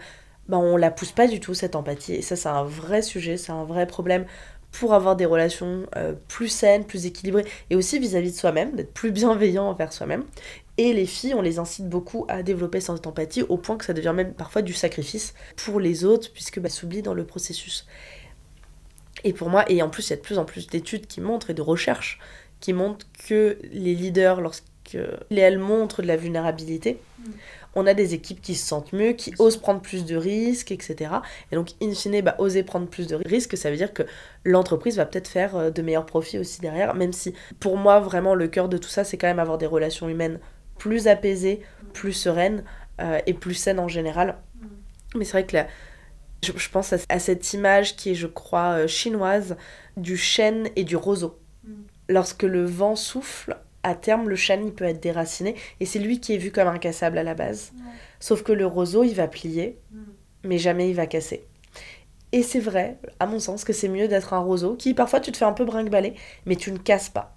bah, 0.48 0.58
on 0.58 0.76
la 0.76 0.90
pousse 0.90 1.12
pas 1.12 1.28
du 1.28 1.40
tout, 1.40 1.54
cette 1.54 1.76
empathie. 1.76 2.14
Et 2.14 2.22
ça, 2.22 2.36
c'est 2.36 2.48
un 2.48 2.64
vrai 2.64 3.02
sujet, 3.02 3.36
c'est 3.36 3.52
un 3.52 3.64
vrai 3.64 3.86
problème 3.86 4.26
pour 4.72 4.94
avoir 4.94 5.16
des 5.16 5.24
relations 5.24 5.86
euh, 5.96 6.12
plus 6.28 6.48
saines, 6.48 6.84
plus 6.84 7.06
équilibrées, 7.06 7.46
et 7.70 7.76
aussi 7.76 7.98
vis-à-vis 7.98 8.32
de 8.32 8.36
soi-même, 8.36 8.72
d'être 8.72 8.92
plus 8.92 9.10
bienveillant 9.10 9.64
envers 9.64 9.92
soi-même. 9.92 10.24
Et 10.78 10.92
les 10.92 11.06
filles, 11.06 11.34
on 11.34 11.40
les 11.40 11.58
incite 11.58 11.88
beaucoup 11.88 12.26
à 12.28 12.42
développer 12.42 12.80
cette 12.80 13.06
empathie 13.06 13.42
au 13.42 13.56
point 13.56 13.76
que 13.76 13.84
ça 13.84 13.94
devient 13.94 14.12
même 14.14 14.34
parfois 14.34 14.62
du 14.62 14.74
sacrifice 14.74 15.34
pour 15.56 15.80
les 15.80 16.04
autres, 16.04 16.30
puisque 16.32 16.60
bah, 16.60 16.68
s'oublient 16.68 17.02
dans 17.02 17.14
le 17.14 17.24
processus. 17.24 17.86
Et 19.24 19.32
pour 19.32 19.48
moi, 19.48 19.64
et 19.70 19.82
en 19.82 19.88
plus, 19.88 20.08
il 20.08 20.10
y 20.10 20.12
a 20.12 20.16
de 20.16 20.22
plus 20.22 20.38
en 20.38 20.44
plus 20.44 20.66
d'études 20.66 21.06
qui 21.06 21.20
montrent 21.20 21.50
et 21.50 21.54
de 21.54 21.62
recherches 21.62 22.20
qui 22.60 22.72
montrent 22.72 23.06
que 23.26 23.58
les 23.72 23.94
leaders, 23.94 24.40
lorsqu'elles 24.40 25.58
montrent 25.58 26.02
de 26.02 26.06
la 26.06 26.16
vulnérabilité, 26.16 27.00
mm. 27.18 27.30
on 27.74 27.86
a 27.86 27.94
des 27.94 28.12
équipes 28.12 28.42
qui 28.42 28.54
se 28.54 28.66
sentent 28.66 28.92
mieux, 28.92 29.12
qui 29.12 29.34
osent 29.38 29.56
prendre 29.56 29.80
plus 29.80 30.04
de 30.04 30.16
risques, 30.16 30.72
etc. 30.72 31.10
Et 31.50 31.56
donc, 31.56 31.70
in 31.82 31.92
fine, 31.94 32.20
bah, 32.20 32.34
oser 32.38 32.62
prendre 32.62 32.86
plus 32.86 33.06
de 33.06 33.16
risques, 33.16 33.56
ça 33.56 33.70
veut 33.70 33.76
dire 33.76 33.94
que 33.94 34.02
l'entreprise 34.44 34.96
va 34.96 35.06
peut-être 35.06 35.28
faire 35.28 35.56
euh, 35.56 35.70
de 35.70 35.80
meilleurs 35.80 36.06
profits 36.06 36.38
aussi 36.38 36.60
derrière, 36.60 36.94
même 36.94 37.14
si 37.14 37.34
pour 37.60 37.78
moi, 37.78 38.00
vraiment, 38.00 38.34
le 38.34 38.46
cœur 38.48 38.68
de 38.68 38.76
tout 38.76 38.90
ça, 38.90 39.04
c'est 39.04 39.16
quand 39.16 39.28
même 39.28 39.38
avoir 39.38 39.56
des 39.56 39.66
relations 39.66 40.08
humaines 40.08 40.38
plus 40.78 41.08
apaisées, 41.08 41.60
plus 41.92 42.12
sereines 42.12 42.64
euh, 43.00 43.20
et 43.26 43.34
plus 43.34 43.54
saines 43.54 43.80
en 43.80 43.88
général. 43.88 44.36
Mais 45.14 45.24
c'est 45.24 45.32
vrai 45.32 45.46
que 45.46 45.56
la, 45.56 45.66
je, 46.42 46.68
pense 46.68 46.92
à, 46.92 47.18
cette 47.18 47.52
image 47.52 47.96
qui 47.96 48.10
est, 48.10 48.14
je 48.14 48.26
crois, 48.26 48.78
euh, 48.78 48.86
chinoise 48.86 49.56
du 49.96 50.16
chêne 50.16 50.68
et 50.76 50.84
du 50.84 50.96
roseau. 50.96 51.38
Mm. 51.64 51.72
Lorsque 52.08 52.42
le 52.42 52.64
vent 52.64 52.96
souffle, 52.96 53.56
à 53.82 53.94
terme, 53.94 54.28
le 54.28 54.36
chêne, 54.36 54.66
il 54.66 54.72
peut 54.72 54.84
être 54.84 55.00
déraciné. 55.00 55.54
Et 55.80 55.86
c'est 55.86 55.98
lui 55.98 56.20
qui 56.20 56.34
est 56.34 56.38
vu 56.38 56.50
comme 56.50 56.68
incassable 56.68 57.18
à 57.18 57.22
la 57.22 57.34
base. 57.34 57.72
Sauf 58.20 58.42
que 58.42 58.52
le 58.52 58.66
roseau, 58.66 59.04
il 59.04 59.14
va 59.14 59.28
plier, 59.28 59.78
mm. 59.92 59.98
mais 60.44 60.58
jamais 60.58 60.90
il 60.90 60.94
va 60.94 61.06
casser. 61.06 61.44
Et 62.32 62.42
c'est 62.42 62.60
vrai, 62.60 62.98
à 63.20 63.26
mon 63.26 63.38
sens, 63.38 63.64
que 63.64 63.72
c'est 63.72 63.88
mieux 63.88 64.08
d'être 64.08 64.34
un 64.34 64.40
roseau 64.40 64.74
qui, 64.74 64.94
parfois, 64.94 65.20
tu 65.20 65.32
te 65.32 65.36
fais 65.36 65.44
un 65.44 65.52
peu 65.52 65.64
brinque-baller, 65.64 66.14
mais 66.44 66.56
tu 66.56 66.72
ne 66.72 66.78
casses 66.78 67.08
pas. 67.08 67.35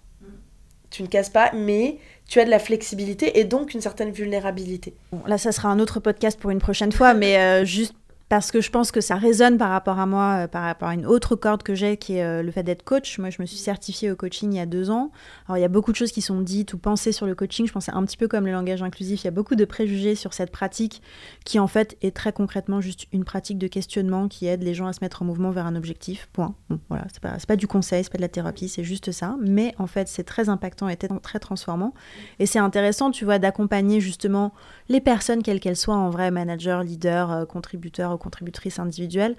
Tu 0.89 1.03
ne 1.03 1.07
casses 1.07 1.29
pas, 1.29 1.51
mais 1.53 1.97
tu 2.27 2.39
as 2.39 2.45
de 2.45 2.49
la 2.49 2.59
flexibilité 2.59 3.39
et 3.39 3.43
donc 3.43 3.73
une 3.73 3.81
certaine 3.81 4.11
vulnérabilité. 4.11 4.93
là, 5.25 5.37
ça 5.37 5.51
sera 5.51 5.69
un 5.69 5.79
autre 5.79 5.99
podcast 5.99 6.39
pour 6.39 6.51
une 6.51 6.59
prochaine 6.59 6.91
fois, 6.91 7.13
mais 7.15 7.37
euh, 7.37 7.65
juste 7.65 7.93
parce 8.29 8.51
que 8.51 8.61
je 8.61 8.69
pense 8.69 8.91
que 8.91 9.01
ça 9.01 9.15
résonne 9.15 9.57
par 9.57 9.71
rapport 9.71 9.97
à 9.97 10.05
moi, 10.05 10.43
euh, 10.43 10.47
par 10.47 10.63
rapport 10.63 10.89
à 10.89 10.93
une 10.93 11.07
autre 11.07 11.35
corde 11.35 11.63
que 11.63 11.73
j'ai, 11.73 11.97
qui 11.97 12.17
est 12.17 12.23
euh, 12.23 12.43
le 12.43 12.51
fait 12.51 12.61
d'être 12.61 12.83
coach. 12.83 13.17
Moi, 13.17 13.31
je 13.31 13.41
me 13.41 13.47
suis 13.47 13.57
certifiée 13.57 14.11
au 14.11 14.15
coaching 14.15 14.53
il 14.53 14.57
y 14.57 14.59
a 14.59 14.67
deux 14.67 14.91
ans. 14.91 15.11
Alors, 15.47 15.57
il 15.57 15.61
y 15.61 15.65
a 15.65 15.69
beaucoup 15.69 15.91
de 15.91 15.97
choses 15.97 16.11
qui 16.11 16.21
sont 16.21 16.39
dites 16.41 16.73
ou 16.73 16.77
pensées 16.77 17.11
sur 17.11 17.25
le 17.25 17.33
coaching. 17.33 17.65
Je 17.65 17.73
pensais 17.73 17.91
un 17.91 18.05
petit 18.05 18.17
peu 18.17 18.27
comme 18.27 18.45
le 18.45 18.51
langage 18.51 18.83
inclusif. 18.83 19.23
Il 19.23 19.25
y 19.25 19.27
a 19.27 19.31
beaucoup 19.31 19.55
de 19.55 19.65
préjugés 19.65 20.13
sur 20.13 20.35
cette 20.35 20.51
pratique 20.51 21.01
qui, 21.43 21.57
en 21.57 21.65
fait, 21.65 21.97
est 22.03 22.15
très 22.15 22.31
concrètement 22.31 22.81
juste 22.81 23.07
une 23.11 23.23
pratique 23.23 23.57
de 23.57 23.67
questionnement 23.67 24.27
qui 24.27 24.45
aide 24.45 24.61
les 24.61 24.75
gens 24.75 24.85
à 24.85 24.93
se 24.93 24.99
mettre 25.01 25.23
en 25.23 25.25
mouvement 25.25 25.49
vers 25.49 25.65
un 25.65 25.75
objectif. 25.75 26.29
Point. 26.31 26.53
Bon, 26.69 26.79
voilà, 26.87 27.05
c'est 27.11 27.21
pas, 27.21 27.35
pas 27.47 27.55
du 27.55 27.65
conseil, 27.65 28.03
c'est 28.03 28.11
pas 28.11 28.19
de 28.19 28.23
la 28.23 28.29
thérapie, 28.29 28.69
c'est 28.69 28.83
juste 28.83 29.11
ça. 29.11 29.37
Mais 29.41 29.73
en 29.79 29.87
fait, 29.87 30.07
c'est 30.07 30.23
très 30.23 30.49
impactant 30.49 30.87
et 30.87 30.97
très 30.97 31.39
transformant. 31.39 31.95
Et 32.37 32.45
c'est 32.45 32.59
intéressant, 32.59 33.09
tu 33.09 33.25
vois, 33.25 33.39
d'accompagner 33.39 33.99
justement 33.99 34.53
les 34.87 35.01
personnes, 35.01 35.41
quelles 35.41 35.59
qu'elles 35.59 35.75
soient, 35.75 35.95
en 35.95 36.11
vrai, 36.11 36.29
manager, 36.29 36.83
leader, 36.83 37.31
euh, 37.31 37.45
contributeur 37.45 38.18
contributrices 38.19 38.77
individuelles 38.77 39.35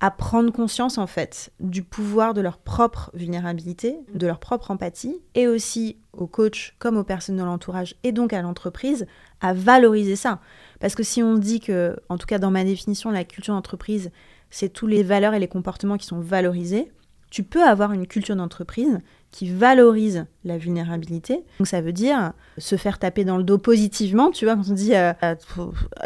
à 0.00 0.10
prendre 0.10 0.52
conscience 0.52 0.98
en 0.98 1.06
fait 1.06 1.50
du 1.60 1.82
pouvoir 1.82 2.34
de 2.34 2.40
leur 2.40 2.58
propre 2.58 3.10
vulnérabilité, 3.14 3.96
de 4.12 4.26
leur 4.26 4.38
propre 4.38 4.70
empathie, 4.70 5.16
et 5.34 5.46
aussi 5.46 5.96
aux 6.12 6.26
coachs 6.26 6.74
comme 6.78 6.96
aux 6.96 7.04
personnes 7.04 7.36
de 7.36 7.42
l'entourage 7.42 7.94
et 8.02 8.12
donc 8.12 8.32
à 8.32 8.42
l'entreprise 8.42 9.06
à 9.40 9.54
valoriser 9.54 10.16
ça. 10.16 10.40
Parce 10.80 10.94
que 10.94 11.02
si 11.02 11.22
on 11.22 11.34
dit 11.34 11.60
que, 11.60 11.96
en 12.08 12.18
tout 12.18 12.26
cas 12.26 12.38
dans 12.38 12.50
ma 12.50 12.64
définition, 12.64 13.10
la 13.10 13.24
culture 13.24 13.54
d'entreprise, 13.54 14.10
c'est 14.50 14.68
tous 14.68 14.86
les 14.86 15.02
valeurs 15.02 15.34
et 15.34 15.38
les 15.38 15.48
comportements 15.48 15.96
qui 15.96 16.06
sont 16.06 16.20
valorisés, 16.20 16.92
tu 17.30 17.42
peux 17.42 17.64
avoir 17.64 17.92
une 17.92 18.06
culture 18.06 18.36
d'entreprise 18.36 18.98
qui 19.34 19.50
valorise 19.50 20.26
la 20.44 20.58
vulnérabilité. 20.58 21.42
Donc 21.58 21.66
ça 21.66 21.80
veut 21.80 21.92
dire 21.92 22.32
se 22.56 22.76
faire 22.76 23.00
taper 23.00 23.24
dans 23.24 23.36
le 23.36 23.42
dos 23.42 23.58
positivement, 23.58 24.30
tu 24.30 24.44
vois, 24.44 24.54
quand 24.54 24.70
on 24.70 24.74
dit 24.74 24.94
euh, 24.94 25.12
euh, 25.24 25.34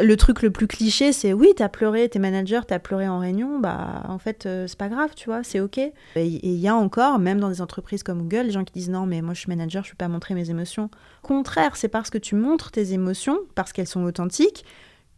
le 0.01 0.17
truc 0.17 0.41
le 0.41 0.51
plus 0.51 0.67
cliché, 0.67 1.13
c'est 1.13 1.35
oui, 1.35 1.53
t'as 1.55 1.69
pleuré, 1.69 2.09
t'es 2.09 2.19
manager, 2.19 2.65
t'as 2.65 2.79
pleuré 2.79 3.07
en 3.07 3.19
réunion, 3.19 3.59
bah 3.59 4.03
en 4.09 4.19
fait 4.19 4.47
euh, 4.47 4.67
c'est 4.67 4.79
pas 4.79 4.89
grave, 4.89 5.11
tu 5.15 5.27
vois, 5.27 5.45
c'est 5.45 5.61
ok. 5.61 5.77
Et 5.77 5.93
il 6.17 6.55
y 6.55 6.69
a 6.69 6.75
encore, 6.75 7.19
même 7.19 7.39
dans 7.39 7.51
des 7.51 7.61
entreprises 7.61 8.03
comme 8.03 8.23
Google, 8.23 8.47
les 8.47 8.51
gens 8.51 8.65
qui 8.65 8.73
disent 8.73 8.89
non 8.89 9.05
mais 9.05 9.21
moi 9.21 9.35
je 9.35 9.41
suis 9.41 9.51
manager, 9.51 9.85
je 9.85 9.91
peux 9.91 9.97
pas 9.97 10.09
montrer 10.09 10.33
mes 10.33 10.49
émotions. 10.49 10.89
Contraire, 11.21 11.77
c'est 11.77 11.89
parce 11.89 12.09
que 12.09 12.17
tu 12.17 12.35
montres 12.35 12.71
tes 12.71 12.95
émotions, 12.95 13.41
parce 13.55 13.75
qu'elles 13.75 13.89
sont 13.89 14.05
authentiques, 14.05 14.65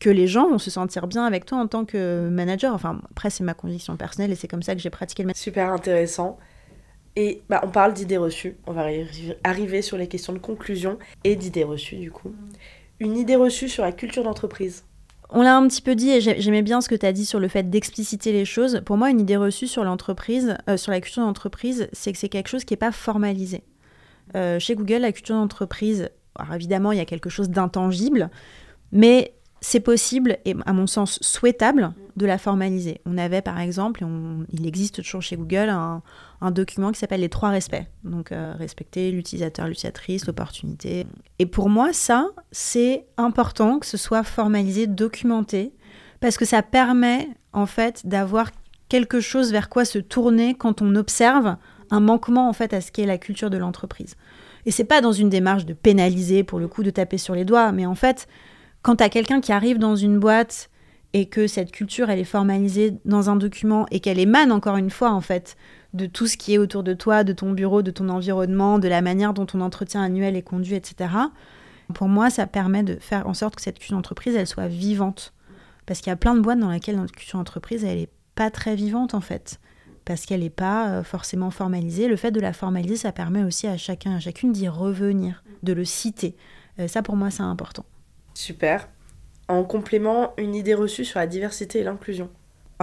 que 0.01 0.11
les 0.11 0.27
gens 0.27 0.49
vont 0.49 0.59
se 0.59 0.71
sentir 0.71 1.07
bien 1.07 1.25
avec 1.25 1.45
toi 1.45 1.59
en 1.59 1.69
tant 1.69 1.85
que 1.85 2.29
manager. 2.29 2.75
Enfin, 2.75 3.01
après, 3.13 3.31
c'est 3.31 3.45
ma 3.45 3.55
conviction 3.55 3.97
personnelle 3.97 4.33
et 4.33 4.35
c'est 4.35 4.49
comme 4.49 4.63
ça 4.63 4.75
que 4.75 4.81
j'ai 4.81 4.91
pratiqué 4.91 5.23
le 5.23 5.31
Super 5.35 5.73
intéressant. 5.73 6.39
Et 7.17 7.43
bah, 7.49 7.61
on 7.65 7.69
parle 7.69 7.93
d'idées 7.93 8.17
reçues. 8.17 8.57
On 8.67 8.73
va 8.73 8.87
arriver 9.45 9.83
sur 9.83 9.97
les 9.97 10.07
questions 10.07 10.33
de 10.33 10.39
conclusion 10.39 10.99
et 11.25 11.37
d'idées 11.37 11.65
reçues, 11.65 11.97
du 11.97 12.11
coup. 12.11 12.33
Une 13.01 13.17
idée 13.17 13.37
reçue 13.37 13.69
sur 13.69 13.83
la 13.83 13.93
culture 13.93 14.23
d'entreprise. 14.23 14.85
On 15.33 15.43
l'a 15.43 15.57
un 15.57 15.67
petit 15.69 15.83
peu 15.83 15.95
dit 15.95 16.11
et 16.11 16.21
j'aimais 16.21 16.63
bien 16.63 16.81
ce 16.81 16.89
que 16.89 16.95
tu 16.97 17.07
as 17.07 17.13
dit 17.13 17.25
sur 17.25 17.39
le 17.39 17.47
fait 17.47 17.71
d'expliciter 17.71 18.33
les 18.33 18.45
choses. 18.45 18.83
Pour 18.85 18.97
moi, 18.97 19.11
une 19.11 19.21
idée 19.21 19.37
reçue 19.37 19.69
sur 19.69 19.85
l'entreprise, 19.85 20.57
euh, 20.69 20.77
sur 20.77 20.91
la 20.91 21.01
culture 21.01 21.23
d'entreprise, 21.23 21.89
c'est 21.93 22.13
que 22.13 22.19
c'est 22.19 22.29
quelque 22.29 22.49
chose 22.49 22.65
qui 22.65 22.73
n'est 22.73 22.79
pas 22.79 22.91
formalisé. 22.91 23.63
Euh, 24.35 24.59
chez 24.59 24.75
Google, 24.75 24.99
la 24.99 25.13
culture 25.13 25.37
d'entreprise, 25.37 26.11
alors 26.35 26.55
évidemment, 26.55 26.91
il 26.91 26.99
y 26.99 27.03
a 27.03 27.05
quelque 27.05 27.31
chose 27.31 27.49
d'intangible, 27.49 28.29
mais 28.91 29.35
c'est 29.61 29.81
possible 29.81 30.39
et 30.45 30.55
à 30.65 30.73
mon 30.73 30.87
sens 30.87 31.19
souhaitable 31.21 31.93
de 32.17 32.27
la 32.27 32.39
formaliser. 32.39 33.01
On 33.07 33.19
avait 33.19 33.43
par 33.43 33.59
exemple, 33.61 34.05
il 34.53 34.67
existe 34.67 34.97
toujours 35.03 35.23
chez 35.23 35.37
Google, 35.37 35.69
un, 35.69 36.03
document 36.51 36.93
qui 36.93 36.99
s'appelle 36.99 37.21
les 37.21 37.29
trois 37.29 37.51
respects. 37.51 37.85
Donc 38.05 38.33
euh, 38.33 38.55
respecter 38.59 39.11
l'utilisateur, 39.11 39.69
l'utilisatrice, 39.69 40.27
l'opportunité. 40.27 41.07
Et 41.39 41.47
pour 41.47 41.69
moi, 41.69 41.93
ça, 41.93 42.29
c'est 42.51 43.07
important 43.19 43.79
que 43.79 43.87
ce 43.87 43.99
soit 43.99 44.23
formalisé, 44.23 44.87
documenté, 44.87 45.73
parce 46.21 46.37
que 46.37 46.45
ça 46.45 46.63
permet 46.63 47.29
en 47.53 47.67
fait 47.67 48.07
d'avoir 48.07 48.51
quelque 48.89 49.21
chose 49.21 49.53
vers 49.53 49.69
quoi 49.69 49.85
se 49.85 49.99
tourner 49.99 50.55
quand 50.55 50.83
on 50.83 50.95
observe 50.95 51.57
un 51.91 52.01
manquement 52.01 52.49
en 52.49 52.53
fait 52.53 52.73
à 52.73 52.81
ce 52.81 52.91
qu'est 52.93 53.07
la 53.07 53.19
culture 53.19 53.51
de 53.51 53.59
l'entreprise. 53.59 54.17
Et 54.67 54.71
c'est 54.71 54.85
pas 54.85 55.01
dans 55.01 55.13
une 55.13 55.29
démarche 55.29 55.67
de 55.67 55.75
pénaliser 55.75 56.45
pour 56.45 56.59
le 56.59 56.69
coup 56.69 56.83
de 56.83 56.91
taper 56.91 57.19
sur 57.19 57.35
les 57.35 57.45
doigts, 57.45 57.73
mais 57.73 57.87
en 57.87 57.95
fait 57.95 58.29
quand 58.83 58.97
tu 58.97 59.05
as 59.05 59.09
quelqu'un 59.09 59.41
qui 59.41 59.53
arrive 59.53 59.79
dans 59.79 59.97
une 59.97 60.19
boîte 60.19 60.71
et 61.13 61.27
que 61.27 61.47
cette 61.47 61.73
culture, 61.73 62.09
elle 62.09 62.19
est 62.19 62.25
formalisée 62.25 62.95
dans 63.05 63.31
un 63.31 63.37
document 63.37 63.87
et 63.91 64.01
qu'elle 64.01 64.19
émane 64.19 64.53
encore 64.53 64.77
une 64.77 64.91
fois, 64.91 65.11
en 65.11 65.21
fait, 65.21 65.57
de 65.93 66.07
tout 66.07 66.27
ce 66.27 66.37
qui 66.37 66.55
est 66.55 66.59
autour 66.59 66.83
de 66.83 66.95
toi, 66.95 67.25
de 67.25 67.33
ton 67.33 67.51
bureau, 67.51 67.83
de 67.83 67.91
ton 67.91 68.09
environnement, 68.09 68.79
de 68.79 68.89
la 68.89 69.03
manière 69.03 69.35
dont 69.35 69.47
ton 69.47 69.61
entretien 69.61 70.03
annuel 70.03 70.37
est 70.37 70.43
conduit, 70.43 70.75
etc. 70.75 71.11
Pour 71.95 72.09
moi, 72.09 72.31
ça 72.31 72.47
permet 72.47 72.85
de 72.85 72.97
faire 73.01 73.27
en 73.27 73.35
sorte 73.35 73.57
que 73.57 73.63
cette 73.63 73.79
culture 73.79 73.97
d'entreprise, 73.97 74.37
elle 74.37 74.47
soit 74.47 74.69
vivante. 74.69 75.35
Parce 75.87 76.01
qu'il 76.01 76.11
y 76.11 76.13
a 76.13 76.17
plein 76.17 76.35
de 76.35 76.41
boîtes 76.41 76.61
dans 76.61 76.71
lesquelles 76.71 76.97
notre 76.97 77.13
culture 77.13 77.39
d'entreprise, 77.39 77.85
elle 77.85 77.99
n'est 77.99 78.09
pas 78.37 78.51
très 78.51 78.77
vivante 78.77 79.15
en 79.15 79.21
fait. 79.21 79.59
Parce 80.05 80.25
qu'elle 80.25 80.41
n'est 80.41 80.51
pas 80.51 80.89
euh, 80.89 81.03
forcément 81.03 81.51
formalisée. 81.51 82.07
Le 82.07 82.17
fait 82.17 82.31
de 82.31 82.41
la 82.41 82.53
formaliser, 82.53 82.97
ça 82.97 83.13
permet 83.13 83.43
aussi 83.43 83.67
à 83.67 83.77
chacun, 83.77 84.15
à 84.15 84.21
chacune 84.21 84.53
d'y 84.53 84.69
revenir, 84.69 85.43
de 85.65 85.73
le 85.73 85.85
citer. 85.85 86.37
Euh, 86.79 86.87
ça, 86.87 87.03
pour 87.03 87.17
moi, 87.17 87.31
c'est 87.31 87.43
important. 87.43 87.85
Super. 88.35 88.89
En 89.49 89.65
complément, 89.65 90.33
une 90.39 90.55
idée 90.55 90.75
reçue 90.75 91.05
sur 91.05 91.19
la 91.19 91.27
diversité 91.27 91.81
et 91.81 91.83
l'inclusion. 91.83 92.31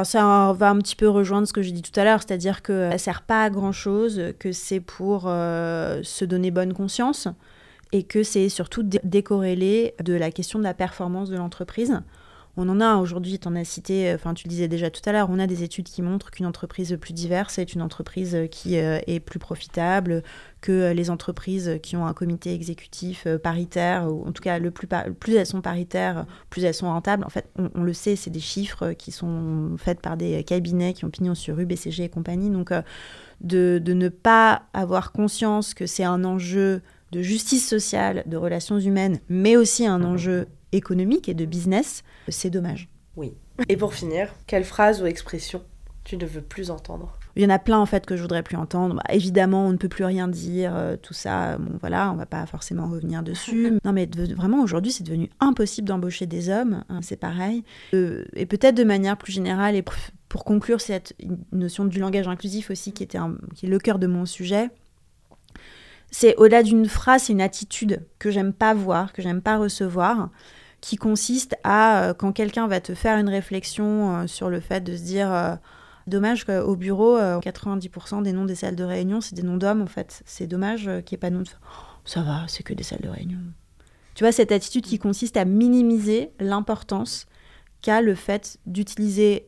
ça 0.04 0.54
va 0.54 0.70
un 0.70 0.78
petit 0.80 0.96
peu 0.96 1.08
rejoindre 1.08 1.48
ce 1.48 1.54
que 1.54 1.62
j'ai 1.62 1.72
dit 1.72 1.82
tout 1.82 1.98
à 1.98 2.04
l'heure, 2.04 2.22
c'est-à-dire 2.22 2.62
que 2.62 2.90
ça 2.92 2.98
sert 2.98 3.22
pas 3.22 3.44
à 3.44 3.50
grand 3.50 3.72
chose, 3.72 4.34
que 4.40 4.52
c'est 4.52 4.82
pour 4.82 5.24
euh, 5.28 6.02
se 6.04 6.26
donner 6.26 6.52
bonne 6.52 6.74
conscience 6.74 7.28
et 7.94 8.04
que 8.04 8.24
c'est 8.24 8.50
surtout 8.50 8.84
décorrélé 8.84 9.96
de 10.04 10.14
la 10.14 10.30
question 10.32 10.60
de 10.60 10.64
la 10.64 10.74
performance 10.74 11.30
de 11.30 11.38
l'entreprise. 11.38 12.02
On 12.60 12.68
en 12.70 12.82
a 12.82 12.96
aujourd'hui, 12.96 13.38
tu 13.38 13.48
en 13.48 13.56
as 13.56 13.64
cité, 13.64 14.12
enfin 14.16 14.34
tu 14.34 14.48
le 14.48 14.50
disais 14.50 14.68
déjà 14.68 14.90
tout 14.90 15.08
à 15.08 15.12
l'heure, 15.12 15.30
on 15.30 15.38
a 15.38 15.46
des 15.46 15.62
études 15.62 15.86
qui 15.86 16.02
montrent 16.02 16.32
qu'une 16.32 16.48
entreprise 16.48 16.98
plus 17.00 17.14
diverse 17.14 17.60
est 17.60 17.76
une 17.76 17.84
entreprise 17.84 18.36
qui 18.50 18.80
euh, 18.80 19.00
est 19.06 19.20
plus 19.20 19.38
profitable, 19.38 20.24
que 20.60 20.92
les 20.92 21.12
entreprises 21.12 21.80
qui 21.84 21.96
ont 21.96 22.08
un 22.08 22.14
comité 22.14 22.56
exécutif 22.56 23.26
euh, 23.28 23.38
paritaire, 23.38 24.12
ou 24.12 24.28
en 24.28 24.32
tout 24.32 24.42
cas 24.42 24.58
le 24.58 24.72
plus, 24.72 24.88
plus 25.20 25.36
elles 25.36 25.46
sont 25.46 25.62
paritaires, 25.62 26.26
plus 26.50 26.64
elles 26.64 26.74
sont 26.74 26.88
rentables. 26.88 27.24
En 27.26 27.30
fait, 27.30 27.48
on, 27.58 27.84
le 27.84 27.94
sait, 27.94 28.16
c'est 28.16 28.32
des 28.32 28.40
chiffres 28.40 28.94
qui 28.94 29.12
sont 29.12 29.76
faits 29.78 30.02
par 30.02 30.18
des 30.18 30.44
cabinets 30.44 30.94
qui 30.94 31.06
ont 31.06 31.12
pignon 31.12 31.36
sur 31.36 31.58
rue, 31.58 31.68
BCG 31.68 32.06
et 32.06 32.10
compagnie. 32.10 32.50
Donc 32.50 32.72
euh, 32.72 32.82
de, 33.40 33.80
de 33.84 33.94
ne 33.94 34.10
pas 34.10 34.64
avoir 34.74 35.12
conscience 35.12 35.76
que 35.76 35.86
c'est 35.86 36.04
un 36.04 36.24
enjeu 36.24 36.82
de 37.12 37.22
justice 37.22 37.68
sociale, 37.68 38.24
de 38.26 38.36
relations 38.36 38.80
humaines, 38.80 39.20
mais 39.30 39.56
aussi 39.56 39.86
un 39.86 40.04
enjeu 40.04 40.48
économique 40.72 41.30
et 41.30 41.34
de 41.34 41.46
business, 41.46 42.04
c'est 42.28 42.50
dommage. 42.50 42.90
Oui. 43.16 43.34
Et 43.70 43.78
pour 43.78 43.94
finir, 43.94 44.34
quelle 44.46 44.64
phrase 44.64 45.02
ou 45.02 45.06
expression 45.06 45.64
tu 46.04 46.16
ne 46.16 46.26
veux 46.26 46.42
plus 46.42 46.72
entendre? 46.72 47.18
Il 47.36 47.44
y 47.44 47.46
en 47.46 47.50
a 47.50 47.60
plein 47.60 47.78
en 47.78 47.86
fait 47.86 48.06
que 48.06 48.16
je 48.16 48.22
voudrais 48.22 48.44
plus 48.44 48.56
entendre. 48.56 48.96
Bah, 48.96 49.04
évidemment, 49.10 49.68
on 49.68 49.72
ne 49.72 49.78
peut 49.78 49.90
plus 49.90 50.06
rien 50.06 50.28
dire, 50.28 50.76
euh, 50.76 50.96
tout 50.96 51.14
ça. 51.14 51.58
Bon 51.58 51.78
voilà, 51.80 52.12
on 52.12 52.16
va 52.16 52.26
pas 52.26 52.46
forcément 52.46 52.88
revenir 52.88 53.24
dessus. 53.24 53.74
non 53.86 53.94
mais 53.94 54.10
vraiment 54.36 54.62
aujourd'hui, 54.64 54.92
c'est 54.92 55.04
devenu 55.04 55.30
impossible 55.40 55.88
d'embaucher 55.88 56.26
des 56.26 56.50
hommes. 56.50 56.84
Hein, 56.90 57.00
c'est 57.02 57.18
pareil. 57.18 57.64
Euh, 57.94 58.26
et 58.34 58.46
peut-être 58.46 58.76
de 58.76 58.84
manière 58.84 59.18
plus 59.18 59.34
générale 59.34 59.76
et 59.76 59.84
pour 60.30 60.46
conclure 60.46 60.82
cette 60.82 61.14
notion 61.52 61.86
du 61.86 62.00
langage 62.00 62.28
inclusif 62.28 62.72
aussi, 62.72 62.94
qui 62.94 63.04
était 63.04 63.20
qui 63.56 63.66
est 63.66 63.70
le 63.70 63.80
cœur 63.80 64.00
de 64.00 64.08
mon 64.08 64.26
sujet. 64.26 64.70
C'est 66.12 66.36
au-delà 66.38 66.64
d'une 66.64 66.88
phrase, 66.88 67.24
c'est 67.24 67.34
une 67.34 67.42
attitude 67.42 68.06
que 68.20 68.32
j'aime 68.32 68.54
pas 68.54 68.74
voir, 68.74 69.14
que 69.14 69.22
j'aime 69.22 69.42
pas 69.42 69.58
recevoir 69.58 70.30
qui 70.82 70.96
consiste 70.96 71.56
à, 71.64 72.04
euh, 72.04 72.14
quand 72.14 72.32
quelqu'un 72.32 72.68
va 72.68 72.80
te 72.80 72.94
faire 72.94 73.18
une 73.18 73.30
réflexion 73.30 74.16
euh, 74.16 74.28
sur 74.28 74.50
le 74.50 74.60
fait 74.60 74.82
de 74.82 74.96
se 74.96 75.02
dire, 75.02 75.32
euh, 75.32 75.56
dommage 76.06 76.46
qu'au 76.46 76.76
bureau, 76.76 77.18
90% 77.18 78.22
des 78.22 78.32
noms 78.32 78.46
des 78.46 78.56
salles 78.56 78.76
de 78.76 78.84
réunion, 78.84 79.22
c'est 79.22 79.36
des 79.36 79.44
noms 79.44 79.58
d'hommes, 79.58 79.82
en 79.82 79.88
fait. 79.88 80.22
C'est 80.26 80.48
dommage 80.48 80.84
qu'il 80.84 80.92
n'y 80.92 81.16
ait 81.16 81.18
pas 81.18 81.30
de 81.30 81.36
nom 81.36 81.42
de... 81.42 81.50
ça 82.06 82.22
va, 82.22 82.46
c'est 82.48 82.64
que 82.64 82.74
des 82.74 82.84
salles 82.84 83.02
de 83.02 83.10
réunion. 83.10 83.40
Tu 84.16 84.24
vois, 84.24 84.32
cette 84.32 84.52
attitude 84.52 84.86
qui 84.86 85.00
consiste 85.00 85.36
à 85.36 85.46
minimiser 85.46 86.32
l'importance 86.40 87.28
qu'a 87.82 88.02
le 88.02 88.16
fait 88.16 88.58
d'utiliser 88.66 89.48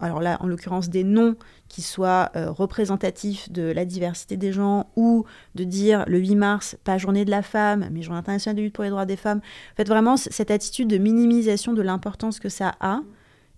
alors 0.00 0.20
là, 0.20 0.38
en 0.40 0.46
l'occurrence, 0.46 0.88
des 0.88 1.04
noms 1.04 1.36
qui 1.68 1.82
soient 1.82 2.30
euh, 2.36 2.50
représentatifs 2.50 3.50
de 3.50 3.62
la 3.62 3.84
diversité 3.84 4.36
des 4.36 4.52
gens, 4.52 4.90
ou 4.96 5.24
de 5.54 5.64
dire 5.64 6.04
le 6.06 6.18
8 6.18 6.34
mars, 6.36 6.76
pas 6.84 6.98
journée 6.98 7.24
de 7.24 7.30
la 7.30 7.42
femme, 7.42 7.88
mais 7.92 8.02
journée 8.02 8.18
internationale 8.18 8.56
de 8.56 8.62
lutte 8.62 8.74
pour 8.74 8.84
les 8.84 8.90
droits 8.90 9.06
des 9.06 9.16
femmes. 9.16 9.38
En 9.72 9.76
fait, 9.76 9.88
vraiment, 9.88 10.16
cette 10.16 10.50
attitude 10.50 10.88
de 10.88 10.98
minimisation 10.98 11.72
de 11.72 11.82
l'importance 11.82 12.40
que 12.40 12.48
ça 12.48 12.74
a, 12.80 13.00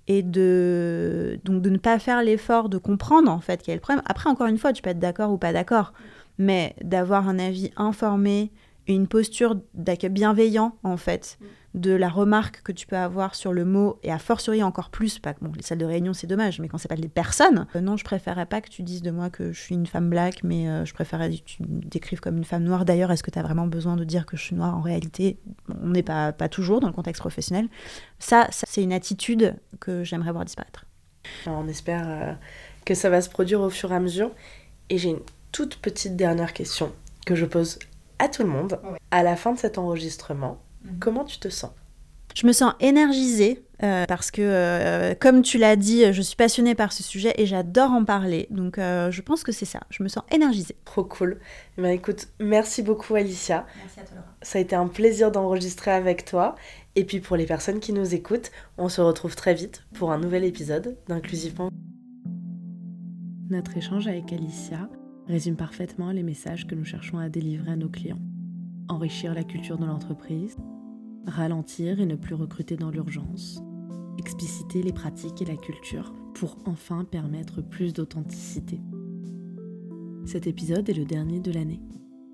et 0.09 0.23
de, 0.23 1.39
donc 1.45 1.63
de 1.63 1.71
ne 1.71 1.79
pas 1.79 1.99
faire 1.99 2.23
l'effort 2.23 2.69
de 2.69 2.79
comprendre, 2.79 3.31
en 3.31 3.39
fait, 3.39 3.63
quel 3.63 3.75
est 3.75 3.77
le 3.77 3.81
problème. 3.81 4.03
Après, 4.07 4.29
encore 4.29 4.49
une 4.49 4.59
fois, 4.59 4.73
tu 4.73 4.83
peux 4.83 4.91
être 4.91 4.99
d'accord 4.99 5.31
ou 5.31 5.39
pas 5.39 5.53
d'accord, 5.53 5.93
mais 6.39 6.75
d'avoir 6.83 7.29
un 7.29 7.39
avis 7.39 7.71
informé, 7.77 8.51
une 8.89 9.07
posture 9.07 9.57
d'accueil 9.75 10.11
bienveillant, 10.11 10.75
en 10.83 10.97
fait, 10.97 11.39
de 11.75 11.93
la 11.93 12.09
remarque 12.09 12.63
que 12.63 12.73
tu 12.73 12.87
peux 12.87 12.97
avoir 12.97 13.35
sur 13.35 13.53
le 13.53 13.65
mot, 13.65 13.99
et 14.03 14.13
a 14.13 14.19
fortiori 14.19 14.63
encore 14.63 14.91
plus, 14.91 15.19
pas 15.19 15.35
bon, 15.41 15.53
les 15.57 15.63
salles 15.63 15.79
de 15.79 15.85
réunion 15.85 16.13
c'est 16.13 16.27
dommage, 16.27 16.61
mais 16.61 16.69
quand 16.69 16.79
c'est 16.79 16.89
pas 16.89 16.95
les 16.95 17.09
personnes, 17.09 17.67
euh, 17.75 17.81
non, 17.81 17.97
je 17.97 18.05
préférerais 18.05 18.47
pas 18.47 18.61
que 18.61 18.69
tu 18.69 18.83
dises 18.83 19.03
de 19.03 19.11
moi 19.11 19.31
que 19.31 19.53
je 19.53 19.61
suis 19.61 19.75
une 19.75 19.87
femme 19.87 20.11
black, 20.11 20.45
mais 20.45 20.69
euh, 20.69 20.85
je 20.85 20.93
préférerais 20.93 21.31
que 21.31 21.45
tu 21.45 21.63
me 21.63 21.81
décrives 21.83 22.21
comme 22.21 22.37
une 22.37 22.45
femme 22.45 22.65
noire. 22.65 22.85
D'ailleurs, 22.85 23.11
est-ce 23.11 23.23
que 23.23 23.31
tu 23.31 23.39
as 23.39 23.43
vraiment 23.43 23.67
besoin 23.67 23.97
de 23.97 24.05
dire 24.05 24.27
que 24.27 24.37
je 24.37 24.43
suis 24.43 24.57
noire 24.57 24.77
en 24.77 24.81
réalité? 24.81 25.39
On 25.83 25.89
n'est 25.89 26.03
pas, 26.03 26.33
pas 26.33 26.49
toujours 26.49 26.81
dans 26.81 26.89
le 26.89 26.93
contexte 26.93 27.21
professionnel. 27.21 27.69
Ça, 28.19 28.49
c'est 28.51 28.83
une 28.83 28.93
attitude 28.93 29.57
que 29.81 30.05
j'aimerais 30.05 30.33
voir 30.33 30.45
disparaître. 30.45 30.85
on 31.47 31.67
espère 31.69 32.05
euh, 32.07 32.33
que 32.85 32.95
ça 32.95 33.09
va 33.09 33.23
se 33.23 33.31
produire 33.31 33.61
au 33.61 33.71
fur 33.71 33.93
et 33.93 33.97
à 33.97 34.01
mesure. 34.01 34.31
Et 34.91 34.99
j'ai 34.99 35.11
une 35.11 35.23
toute 35.53 35.77
petite 35.77 36.17
dernière 36.17 36.53
question 36.53 36.93
que 37.25 37.35
je 37.35 37.47
pose 37.47 37.79
à 38.19 38.29
tout 38.29 38.43
le 38.43 38.49
monde. 38.49 38.79
À 39.11 39.23
la 39.23 39.37
fin 39.37 39.53
de 39.53 39.59
cet 39.59 39.79
enregistrement, 39.79 40.61
Mhm. 40.85 40.99
Comment 41.01 41.25
tu 41.25 41.39
te 41.39 41.49
sens 41.49 41.71
je 42.35 42.47
me 42.47 42.53
sens 42.53 42.73
énergisée 42.81 43.63
euh, 43.83 44.05
parce 44.07 44.31
que, 44.31 44.43
euh, 44.43 45.15
comme 45.19 45.43
tu 45.43 45.59
l'as 45.59 45.75
dit, 45.75 46.13
je 46.13 46.23
suis 46.23 46.37
passionnée 46.37 46.75
par 46.77 46.93
ce 46.93 47.03
sujet 47.03 47.35
et 47.37 47.47
j'adore 47.47 47.91
en 47.91 48.05
parler. 48.05 48.47
Donc, 48.51 48.79
euh, 48.79 49.11
je 49.11 49.21
pense 49.23 49.43
que 49.43 49.51
c'est 49.51 49.65
ça. 49.65 49.81
Je 49.91 50.05
me 50.05 50.09
sens 50.09 50.23
énergisée. 50.31 50.77
Trop 50.85 51.03
cool. 51.05 51.41
Eh 51.77 51.83
ben, 51.83 51.91
écoute, 51.91 52.29
merci 52.39 52.83
beaucoup, 52.83 53.17
Alicia. 53.17 53.67
Merci 53.77 54.01
à 54.01 54.05
toi, 54.05 54.17
Laura. 54.17 54.29
Ça 54.41 54.59
a 54.59 54.63
été 54.63 54.77
un 54.77 54.87
plaisir 54.87 55.33
d'enregistrer 55.33 55.91
avec 55.91 56.25
toi. 56.25 56.55
Et 56.95 57.05
puis, 57.05 57.19
pour 57.19 57.37
les 57.37 57.45
personnes 57.45 57.81
qui 57.81 57.93
nous 57.93 58.15
écoutent, 58.15 58.53
on 58.79 58.89
se 58.89 59.01
retrouve 59.01 59.35
très 59.35 59.55
vite 59.55 59.83
pour 59.95 60.13
un 60.13 60.19
nouvel 60.19 60.45
épisode 60.45 60.97
d'Inclusivement. 61.09 61.71
Notre 63.51 63.77
échange 63.77 64.07
avec 64.07 64.33
Alicia 64.33 64.89
résume 65.27 65.57
parfaitement 65.57 66.13
les 66.13 66.23
messages 66.23 66.67
que 66.67 66.75
nous 66.75 66.85
cherchons 66.85 67.19
à 67.19 67.29
délivrer 67.29 67.73
à 67.73 67.77
nos 67.77 67.89
clients. 67.89 68.21
Enrichir 68.89 69.35
la 69.35 69.43
culture 69.43 69.77
de 69.77 69.87
l'entreprise 69.87 70.57
ralentir 71.27 72.01
et 72.01 72.07
ne 72.07 72.17
plus 72.17 72.35
recruter 72.35 72.77
dans 72.77 72.91
l'urgence, 72.91 73.63
expliciter 74.19 74.83
les 74.83 74.93
pratiques 74.93 75.43
et 75.43 75.47
la 75.47 75.57
culture 75.57 76.13
pour 76.35 76.57
enfin 76.65 77.05
permettre 77.05 77.63
plus 77.63 77.93
d'authenticité. 77.93 78.81
Cet 80.25 80.47
épisode 80.47 80.89
est 80.89 80.95
le 80.95 81.05
dernier 81.05 81.41
de 81.41 81.53
l'année. 81.53 81.81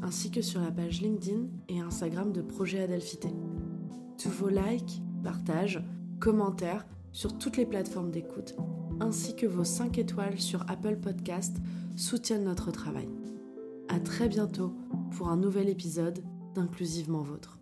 ainsi 0.00 0.30
que 0.30 0.40
sur 0.40 0.62
la 0.62 0.70
page 0.70 1.02
LinkedIn 1.02 1.48
et 1.68 1.80
Instagram 1.80 2.32
de 2.32 2.40
Projet 2.40 2.80
Adelphité. 2.80 3.28
Tous 4.16 4.30
vos 4.30 4.48
likes, 4.48 5.02
partages, 5.22 5.84
commentaires 6.18 6.86
sur 7.12 7.36
toutes 7.36 7.58
les 7.58 7.66
plateformes 7.66 8.10
d'écoute, 8.10 8.56
ainsi 8.98 9.36
que 9.36 9.44
vos 9.44 9.64
5 9.64 9.98
étoiles 9.98 10.40
sur 10.40 10.62
Apple 10.70 10.96
Podcast 10.96 11.58
soutiennent 11.94 12.44
notre 12.44 12.70
travail. 12.70 13.10
À 13.88 14.00
très 14.00 14.30
bientôt 14.30 14.72
pour 15.10 15.28
un 15.28 15.36
nouvel 15.36 15.68
épisode 15.68 16.24
d'Inclusivement 16.54 17.20
Vôtre. 17.20 17.61